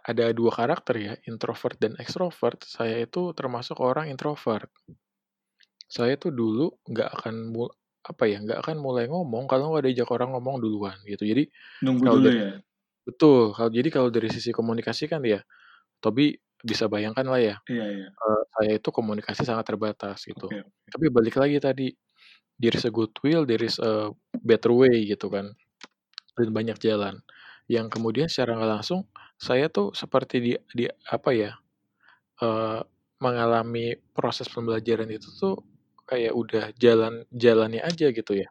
[0.04, 4.68] ada dua karakter ya, introvert dan extrovert, saya itu termasuk orang introvert.
[5.88, 7.56] Saya tuh dulu nggak akan
[8.04, 11.24] apa ya, nggak akan mulai ngomong kalau nggak diajak orang ngomong duluan gitu.
[11.24, 11.48] Jadi
[11.80, 12.52] Nunggu dulu dari, ya?
[13.04, 15.40] Betul, kalau jadi kalau dari sisi komunikasi kan ya,
[16.00, 18.08] Tobi bisa bayangkan lah ya, Iya iya.
[18.16, 20.48] Uh, saya itu komunikasi sangat terbatas gitu.
[20.48, 20.64] okay.
[20.88, 21.92] Tapi balik lagi tadi,
[22.56, 24.08] there is a good will, there is a
[24.40, 25.52] better way gitu kan,
[26.36, 27.20] dan banyak jalan.
[27.68, 29.04] Yang kemudian secara nggak langsung,
[29.36, 31.52] saya tuh seperti di di apa ya,
[32.40, 32.80] uh,
[33.20, 35.60] mengalami proses pembelajaran itu tuh
[36.04, 38.48] kayak udah jalan jalannya aja gitu ya.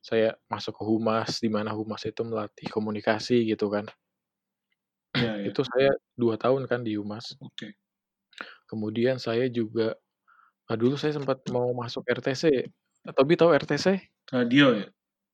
[0.00, 3.90] Saya masuk ke humas, di mana humas itu melatih komunikasi gitu kan.
[5.16, 5.50] Ya, ya.
[5.50, 7.34] Itu saya dua tahun kan di humas.
[7.42, 7.74] Oke.
[8.70, 9.96] Kemudian saya juga,
[10.68, 12.70] nah dulu saya sempat mau masuk RTC.
[13.14, 14.02] Tobi tahu RTC?
[14.34, 14.86] Radio ya?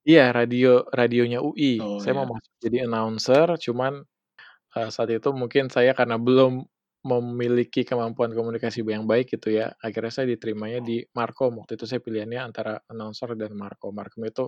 [0.02, 1.78] Iya, radio radionya UI.
[1.78, 2.18] Oh, saya iya.
[2.18, 4.02] mau masuk jadi announcer, cuman
[4.74, 6.66] uh, saat itu mungkin saya karena belum
[7.02, 11.58] memiliki kemampuan komunikasi yang baik gitu ya, akhirnya saya diterimanya di Markom.
[11.58, 13.90] Waktu itu saya pilihannya antara announcer dan Markom.
[13.90, 14.46] Markom itu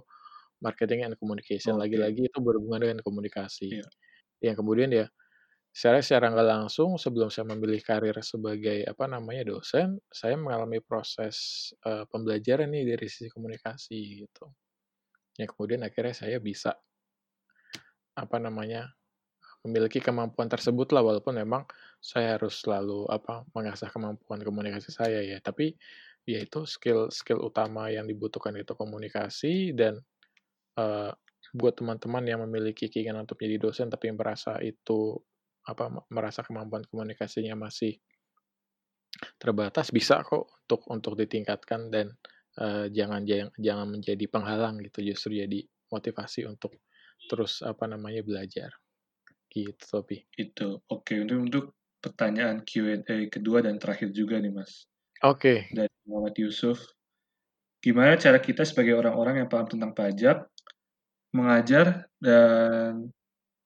[0.63, 1.75] marketing and communication.
[1.75, 3.83] Lagi-lagi itu berhubungan dengan komunikasi.
[3.83, 3.87] Iya.
[4.39, 5.07] Yang kemudian ya,
[5.75, 11.69] secara secara nggak langsung sebelum saya memilih karir sebagai apa namanya dosen, saya mengalami proses
[11.83, 14.47] uh, pembelajaran nih dari sisi komunikasi gitu.
[15.35, 16.71] Yang kemudian akhirnya saya bisa
[18.15, 18.95] apa namanya
[19.67, 21.67] memiliki kemampuan tersebut lah walaupun memang
[22.05, 25.41] saya harus selalu apa mengasah kemampuan komunikasi saya ya.
[25.41, 25.73] Tapi
[26.29, 30.05] ya itu skill skill utama yang dibutuhkan itu komunikasi dan
[30.77, 31.17] uh,
[31.57, 35.17] buat teman-teman yang memiliki keinginan untuk menjadi dosen tapi merasa itu
[35.65, 37.97] apa merasa kemampuan komunikasinya masih
[39.41, 42.13] terbatas bisa kok untuk untuk ditingkatkan dan
[42.61, 43.25] uh, jangan
[43.57, 46.77] jangan menjadi penghalang gitu justru jadi motivasi untuk
[47.33, 48.77] terus apa namanya belajar.
[49.49, 50.19] Gitu Sopi.
[50.35, 51.65] Itu oke untuk untuk
[52.05, 54.85] pertanyaan Q&A kedua dan terakhir juga nih Mas.
[55.25, 55.41] Oke.
[55.41, 55.59] Okay.
[55.73, 56.85] Dari Muhammad Yusuf.
[57.81, 60.45] Gimana cara kita sebagai orang-orang yang paham tentang pajak
[61.35, 63.11] mengajar dan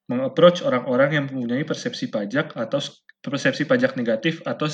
[0.09, 2.81] mengapproach orang-orang yang mempunyai persepsi pajak atau
[3.21, 4.67] persepsi pajak negatif atau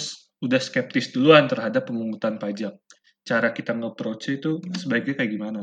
[0.45, 2.79] udah skeptis duluan terhadap pemungutan pajak.
[3.25, 5.63] Cara kita nge-approach itu sebaiknya kayak gimana?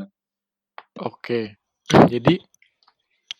[0.99, 1.55] Oke.
[1.87, 2.35] Jadi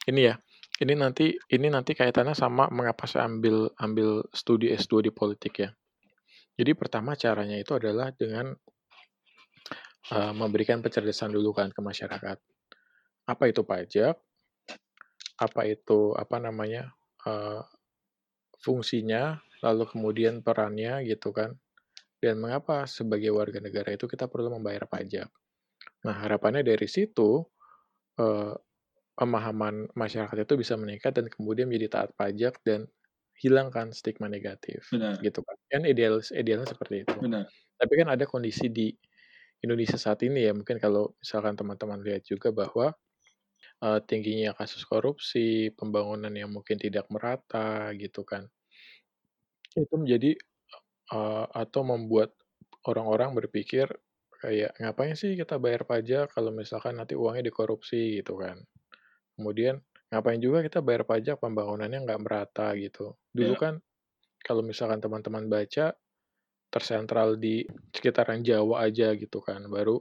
[0.08, 0.40] ini ya,
[0.82, 5.70] ini nanti ini nanti kaitannya sama mengapa saya ambil ambil studi S2 di politik ya.
[6.58, 8.50] Jadi pertama caranya itu adalah dengan
[10.10, 12.38] uh, memberikan pencerdasan dulu kan ke masyarakat.
[13.30, 14.18] Apa itu pajak?
[15.38, 16.90] Apa itu apa namanya
[17.30, 17.62] uh,
[18.58, 19.38] fungsinya?
[19.62, 21.54] Lalu kemudian perannya gitu kan.
[22.18, 25.30] Dan mengapa sebagai warga negara itu kita perlu membayar pajak?
[26.06, 27.42] Nah harapannya dari situ
[28.18, 28.54] uh,
[29.22, 32.90] pemahaman masyarakat itu bisa meningkat dan kemudian menjadi taat pajak dan
[33.38, 35.22] hilangkan stigma negatif Benar.
[35.22, 37.46] gitu kan kan ideal idealnya seperti itu Benar.
[37.78, 38.90] tapi kan ada kondisi di
[39.62, 42.98] Indonesia saat ini ya mungkin kalau misalkan teman-teman lihat juga bahwa
[43.86, 48.50] uh, tingginya kasus korupsi pembangunan yang mungkin tidak merata gitu kan
[49.78, 50.34] itu menjadi
[51.14, 52.34] uh, atau membuat
[52.90, 53.86] orang-orang berpikir
[54.42, 58.58] kayak ngapain sih kita bayar pajak kalau misalkan nanti uangnya dikorupsi gitu kan
[59.42, 59.82] Kemudian
[60.14, 63.18] ngapain juga kita bayar pajak pembangunannya nggak merata gitu.
[63.34, 63.62] Dulu yeah.
[63.62, 63.74] kan
[64.46, 65.98] kalau misalkan teman-teman baca
[66.70, 69.98] tersentral di sekitaran Jawa aja gitu kan, baru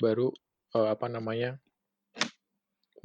[0.00, 0.32] baru
[0.72, 1.60] uh, apa namanya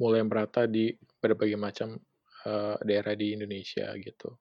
[0.00, 2.00] mulai merata di berbagai macam
[2.48, 4.34] uh, daerah di Indonesia gitu.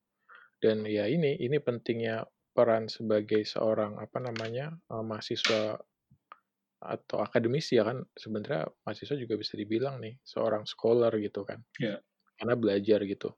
[0.63, 2.23] Dan ya ini ini pentingnya
[2.55, 5.75] peran sebagai seorang apa namanya uh, mahasiswa
[6.84, 11.63] atau akademisi ya kan sebenarnya mahasiswa juga bisa dibilang nih seorang scholar gitu kan.
[11.79, 12.03] Yeah.
[12.34, 13.29] karena belajar gitu.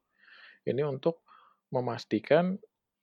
[0.65, 1.21] Ini untuk
[1.69, 2.57] memastikan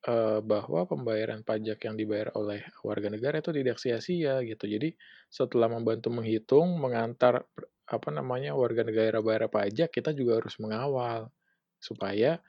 [0.09, 4.67] uh, bahwa pembayaran pajak yang dibayar oleh warga negara itu tidak sia-sia gitu.
[4.67, 4.97] Jadi
[5.31, 7.47] setelah membantu menghitung mengantar
[7.87, 11.31] apa namanya warga negara bayar pajak kita juga harus mengawal.
[11.79, 12.41] Supaya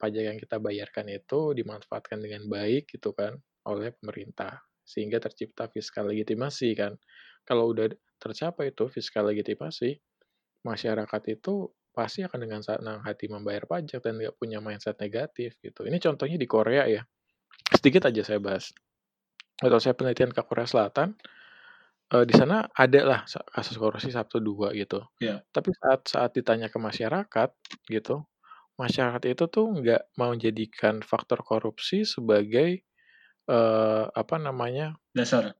[0.00, 3.36] pajak yang kita bayarkan itu dimanfaatkan dengan baik gitu kan
[3.68, 6.98] oleh pemerintah sehingga tercipta fiskal legitimasi kan.
[7.46, 7.86] Kalau udah
[8.18, 10.02] tercapai itu fiskal legitimasi,
[10.66, 15.86] masyarakat itu pasti akan dengan senang hati membayar pajak dan nggak punya mindset negatif gitu.
[15.86, 17.02] Ini contohnya di Korea ya.
[17.70, 18.74] Sedikit aja saya bahas.
[19.62, 21.14] Atau saya penelitian ke Korea Selatan,
[22.14, 25.02] uh, di sana ada lah kasus korupsi satu dua gitu.
[25.22, 25.42] Yeah.
[25.54, 27.50] Tapi saat saat ditanya ke masyarakat
[27.90, 28.24] gitu,
[28.80, 32.82] masyarakat itu tuh nggak mau jadikan faktor korupsi sebagai
[33.50, 35.58] uh, apa namanya dasar.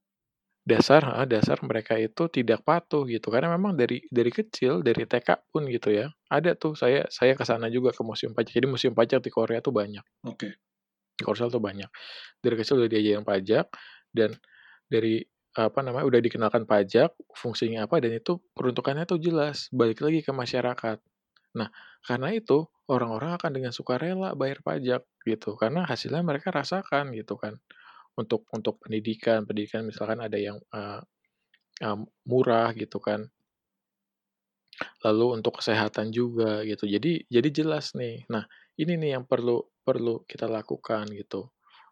[0.63, 3.35] dasar uh, dasar mereka itu tidak patuh gitu.
[3.35, 6.79] Karena memang dari dari kecil dari TK pun gitu ya ada tuh.
[6.79, 8.55] Saya saya ke sana juga ke museum pajak.
[8.55, 10.05] Jadi museum pajak di Korea tuh banyak.
[10.31, 10.39] Oke.
[10.39, 10.53] Okay.
[11.19, 11.91] di Korea tuh banyak.
[12.39, 13.67] Dari kecil udah diajarin pajak
[14.15, 14.39] dan
[14.87, 20.23] dari apa namanya, udah dikenalkan pajak, fungsinya apa, dan itu peruntukannya tuh jelas, balik lagi
[20.23, 21.03] ke masyarakat.
[21.59, 21.69] Nah,
[22.07, 27.59] karena itu orang-orang akan dengan sukarela bayar pajak gitu, karena hasilnya mereka rasakan gitu kan.
[28.19, 31.01] Untuk untuk pendidikan, pendidikan misalkan ada yang uh,
[31.85, 33.29] uh, murah gitu kan.
[35.05, 36.89] Lalu untuk kesehatan juga gitu.
[36.89, 38.25] Jadi jadi jelas nih.
[38.33, 38.45] Nah,
[38.81, 41.51] ini nih yang perlu perlu kita lakukan gitu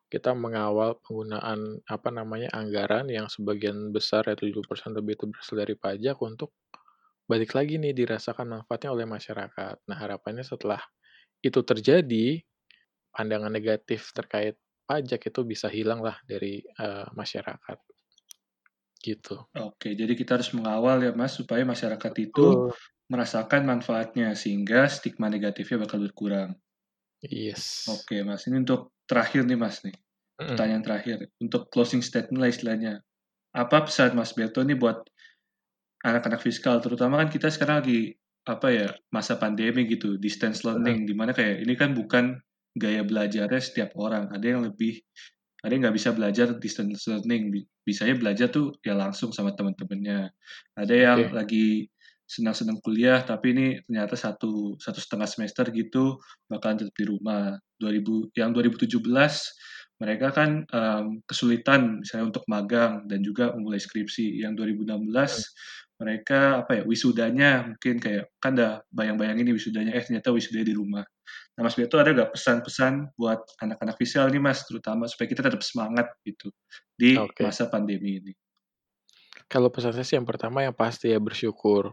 [0.09, 5.77] kita mengawal penggunaan apa namanya anggaran yang sebagian besar ya 70% lebih itu berasal dari
[5.77, 6.57] pajak untuk
[7.29, 9.85] balik lagi nih dirasakan manfaatnya oleh masyarakat.
[9.85, 10.81] Nah, harapannya setelah
[11.45, 12.41] itu terjadi,
[13.13, 14.57] pandangan negatif terkait
[14.89, 17.79] pajak itu bisa hilang lah dari uh, masyarakat.
[18.99, 19.37] Gitu.
[19.61, 22.73] Oke, jadi kita harus mengawal ya Mas supaya masyarakat itu
[23.13, 26.57] merasakan manfaatnya sehingga stigma negatifnya bakal berkurang.
[27.21, 27.85] Yes.
[27.93, 28.49] Oke, Mas.
[28.49, 29.95] Ini untuk terakhir nih, Mas nih.
[30.39, 32.95] Pertanyaan terakhir untuk closing statement lah istilahnya.
[33.53, 35.03] Apa pesan Mas Beto nih buat
[36.07, 38.15] anak-anak fiskal terutama kan kita sekarang lagi
[38.47, 42.39] apa ya masa pandemi gitu distance learning di di mana kayak ini kan bukan
[42.77, 44.29] gaya belajarnya setiap orang.
[44.33, 45.01] Ada yang lebih
[45.59, 47.51] ada yang nggak bisa belajar distance learning.
[47.83, 50.31] Bisanya belajar tuh ya langsung sama teman-temannya.
[50.79, 51.35] Ada yang okay.
[51.35, 51.67] lagi
[52.29, 57.59] senang-senang kuliah tapi ini ternyata satu satu setengah semester gitu bakalan tetap di rumah.
[57.79, 59.07] 2000 yang 2017
[59.99, 64.39] mereka kan um, kesulitan misalnya untuk magang dan juga memulai skripsi.
[64.39, 65.43] Yang 2016 hmm.
[65.99, 70.77] mereka apa ya wisudanya mungkin kayak kan dah bayang-bayang ini wisudanya eh ternyata wisudanya di
[70.79, 71.03] rumah
[71.59, 75.61] nah Mas Beto ada gak pesan-pesan buat anak-anak visual nih Mas terutama supaya kita tetap
[75.67, 76.55] semangat gitu
[76.95, 77.43] di okay.
[77.43, 78.33] masa pandemi ini
[79.51, 81.91] kalau pesan saya sih yang pertama yang pasti ya bersyukur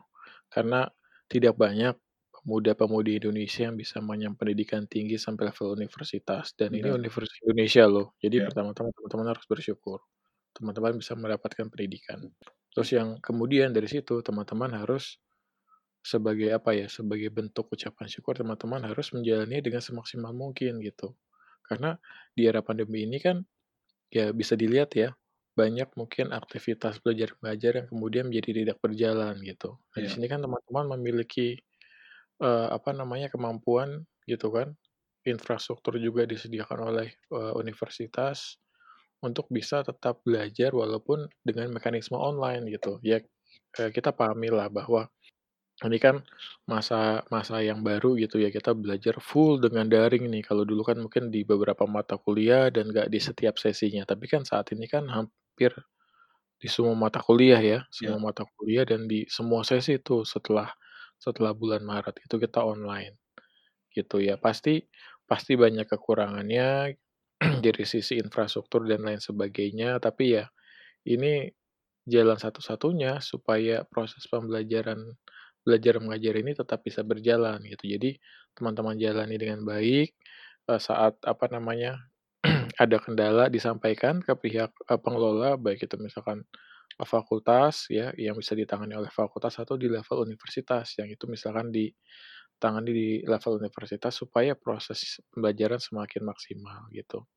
[0.54, 0.86] karena
[1.26, 1.98] tidak banyak
[2.46, 8.14] pemuda-pemudi Indonesia yang bisa mengenyam pendidikan tinggi sampai level universitas dan ini universitas Indonesia loh.
[8.22, 8.46] Jadi yeah.
[8.46, 9.98] pertama-tama teman-teman harus bersyukur.
[10.54, 12.22] Teman-teman bisa mendapatkan pendidikan.
[12.70, 15.18] Terus yang kemudian dari situ teman-teman harus
[16.06, 16.86] sebagai apa ya?
[16.86, 21.18] Sebagai bentuk ucapan syukur teman-teman harus menjalani dengan semaksimal mungkin gitu.
[21.66, 21.98] Karena
[22.38, 23.42] di era pandemi ini kan
[24.14, 25.10] ya bisa dilihat ya
[25.56, 29.80] banyak mungkin aktivitas belajar mengajar yang kemudian menjadi tidak berjalan gitu.
[29.80, 30.14] Nah, di iya.
[30.14, 31.56] sini kan teman-teman memiliki,
[32.44, 34.76] uh, apa namanya, kemampuan gitu kan,
[35.24, 38.60] infrastruktur juga disediakan oleh, uh, universitas
[39.24, 43.00] untuk bisa tetap belajar walaupun dengan mekanisme online gitu.
[43.00, 43.24] Ya,
[43.80, 44.12] uh, kita
[44.52, 45.08] lah bahwa
[45.84, 46.24] ini kan
[46.64, 50.48] masa masa yang baru gitu ya, kita belajar full dengan daring nih.
[50.48, 54.48] Kalau dulu kan mungkin di beberapa mata kuliah dan nggak di setiap sesinya, tapi kan
[54.48, 55.76] saat ini kan hampir
[56.56, 58.24] di semua mata kuliah ya, semua yeah.
[58.24, 60.72] mata kuliah dan di semua sesi itu setelah
[61.20, 63.20] setelah bulan Maret itu kita online
[63.92, 64.40] gitu ya.
[64.40, 64.80] Pasti
[65.28, 66.96] pasti banyak kekurangannya
[67.66, 70.48] dari sisi infrastruktur dan lain sebagainya, tapi ya
[71.04, 71.52] ini
[72.08, 75.18] jalan satu-satunya supaya proses pembelajaran
[75.66, 77.90] belajar mengajar ini tetap bisa berjalan gitu.
[77.90, 78.22] Jadi
[78.54, 80.14] teman-teman jalani dengan baik
[80.70, 81.98] eh, saat apa namanya
[82.84, 86.46] ada kendala disampaikan ke pihak uh, pengelola, baik itu misalkan
[87.04, 92.92] fakultas ya, yang bisa ditangani oleh fakultas atau di level universitas, yang itu misalkan ditangani
[92.92, 97.28] di level universitas supaya proses pembelajaran semakin maksimal gitu.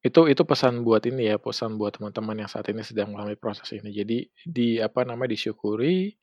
[0.00, 3.68] Itu itu pesan buat ini ya, pesan buat teman-teman yang saat ini sedang mengalami proses
[3.76, 3.92] ini.
[3.92, 6.16] Jadi di apa namanya disyukuri,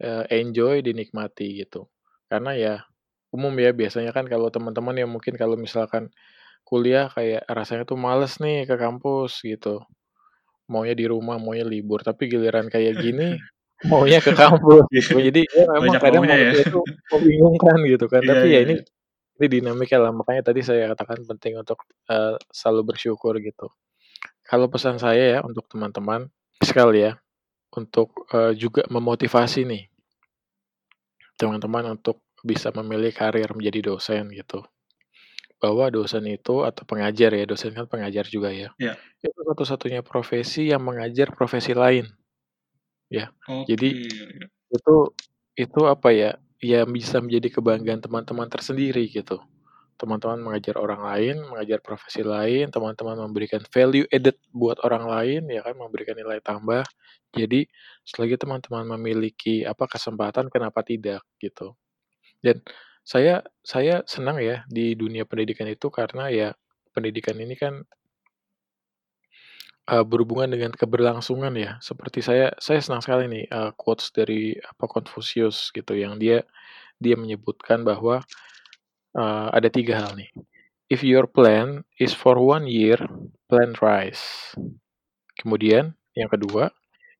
[0.00, 1.90] uh, enjoy, dinikmati gitu.
[2.30, 2.74] Karena ya
[3.32, 6.12] umum ya biasanya kan kalau teman-teman yang mungkin kalau misalkan
[6.62, 9.84] kuliah kayak rasanya tuh males nih ke kampus gitu.
[10.70, 13.36] Maunya di rumah, maunya libur, tapi giliran kayak gini
[13.90, 15.18] maunya ke kampus gitu.
[15.18, 16.54] Jadi ya memang kadang ya.
[16.54, 16.80] itu
[17.10, 18.22] membingungkan gitu kan.
[18.22, 18.84] Iya, tapi ya iya, ini iya.
[19.42, 23.66] ini dinamika lah, makanya tadi saya katakan penting untuk uh, selalu bersyukur gitu.
[24.46, 26.30] Kalau pesan saya ya untuk teman-teman
[26.62, 27.18] sekali ya,
[27.72, 29.84] untuk uh, juga memotivasi nih
[31.40, 34.62] teman-teman untuk bisa memilih karir menjadi dosen gitu
[35.62, 38.74] bahwa dosen itu atau pengajar ya, dosen kan pengajar juga ya.
[38.82, 38.98] Iya.
[39.22, 42.10] Itu satu-satunya profesi yang mengajar profesi lain.
[43.06, 43.30] Ya.
[43.46, 44.50] Jadi Oke.
[44.74, 44.96] itu
[45.54, 49.38] itu apa ya, ya bisa menjadi kebanggaan teman-teman tersendiri gitu.
[50.02, 55.62] Teman-teman mengajar orang lain, mengajar profesi lain, teman-teman memberikan value added buat orang lain ya
[55.62, 56.82] kan, memberikan nilai tambah.
[57.30, 57.70] Jadi
[58.02, 61.78] selagi teman-teman memiliki apa kesempatan kenapa tidak gitu.
[62.42, 62.58] Dan
[63.06, 66.48] saya saya senang ya di dunia pendidikan itu karena ya
[66.90, 67.86] pendidikan ini kan
[69.90, 71.78] uh, berhubungan dengan keberlangsungan ya.
[71.78, 76.46] Seperti saya saya senang sekali nih uh, quotes dari apa Confucius gitu yang dia
[77.02, 78.22] dia menyebutkan bahwa
[79.16, 80.30] uh, ada tiga hal nih.
[80.92, 83.00] If your plan is for one year,
[83.48, 84.52] plan rise.
[85.40, 86.68] Kemudian yang kedua,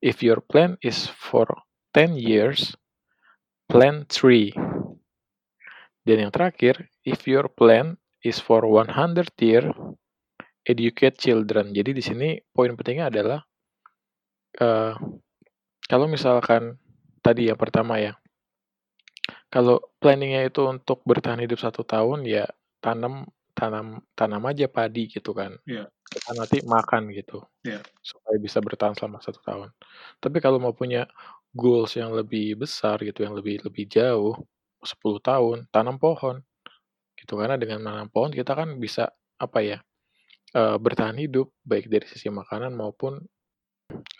[0.04, 1.48] if your plan is for
[1.96, 2.76] ten years,
[3.72, 4.52] plan three.
[6.04, 9.70] Dan yang terakhir, if your plan is for 100 year,
[10.66, 11.74] educate children.
[11.74, 13.40] Jadi di sini poin pentingnya adalah
[14.62, 14.94] uh,
[15.86, 16.78] kalau misalkan
[17.22, 18.18] tadi yang pertama ya,
[19.52, 22.48] kalau planningnya itu untuk bertahan hidup satu tahun ya
[22.80, 25.60] tanam tanam tanam aja padi gitu kan.
[25.68, 25.92] Yeah.
[26.08, 27.44] Kita nanti makan gitu.
[27.62, 27.84] Yeah.
[28.00, 29.76] Supaya bisa bertahan selama satu tahun.
[30.24, 31.04] Tapi kalau mau punya
[31.52, 34.36] goals yang lebih besar gitu, yang lebih lebih jauh,
[34.80, 36.40] 10 tahun, tanam pohon.
[37.16, 39.78] Gitu, karena dengan menanam pohon kita kan bisa, apa ya,
[40.56, 43.20] uh, bertahan hidup, baik dari sisi makanan maupun,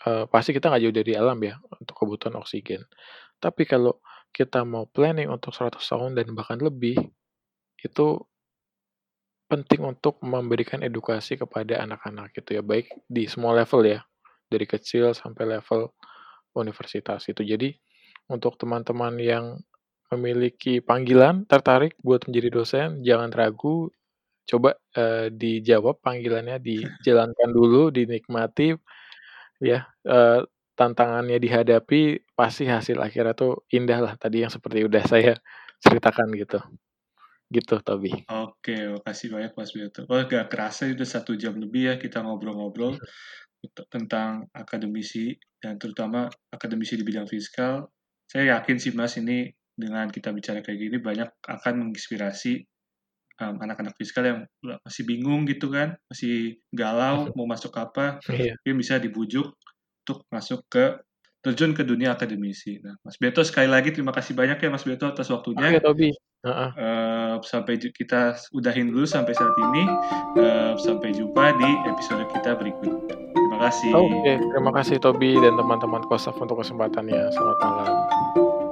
[0.07, 2.85] uh, pasti kita nggak jauh dari alam ya, untuk kebutuhan oksigen.
[3.41, 3.99] Tapi kalau
[4.33, 6.97] kita mau planning untuk 100 tahun dan bahkan lebih,
[7.81, 8.07] itu
[9.51, 14.01] penting untuk memberikan edukasi kepada anak-anak gitu ya, baik di semua level ya,
[14.49, 15.93] dari kecil sampai level
[16.57, 17.43] universitas itu.
[17.45, 17.69] Jadi,
[18.31, 19.45] untuk teman-teman yang
[20.13, 23.89] memiliki panggilan, tertarik buat menjadi dosen, jangan ragu,
[24.49, 28.77] coba, uh, dijawab panggilannya, dijalankan dulu, dinikmati,
[29.63, 30.43] ya, uh,
[30.73, 35.37] tantangannya dihadapi, pasti hasil akhirnya tuh indah lah, tadi yang seperti udah saya
[35.81, 36.59] ceritakan gitu.
[37.53, 38.25] Gitu, Tobi.
[38.33, 40.09] Oke, makasih banyak Mas Beto.
[40.09, 42.97] Oh, gak kerasa udah satu jam lebih ya kita ngobrol-ngobrol
[43.93, 47.93] tentang akademisi dan terutama akademisi di bidang fiskal.
[48.25, 52.65] Saya yakin sih Mas ini dengan kita bicara kayak gini banyak akan menginspirasi
[53.41, 58.57] um, anak-anak fiskal yang masih bingung gitu kan, masih galau mau masuk apa, Iya.
[58.61, 59.53] mungkin bisa dibujuk
[60.03, 60.99] untuk masuk ke
[61.43, 62.79] terjun ke dunia akademisi.
[62.79, 65.75] Nah, Mas Beto sekali lagi terima kasih banyak ya Mas Beto atas waktunya.
[65.75, 66.09] Oke, Tobi.
[66.43, 69.83] Uh, sampai kita udahin dulu sampai saat ini.
[70.39, 73.15] Uh, sampai jumpa di episode kita berikutnya.
[73.15, 73.91] Terima kasih.
[73.91, 77.31] Oke, terima kasih Tobi dan teman-teman Kosaf untuk kesempatannya.
[77.31, 78.62] Selamat malam.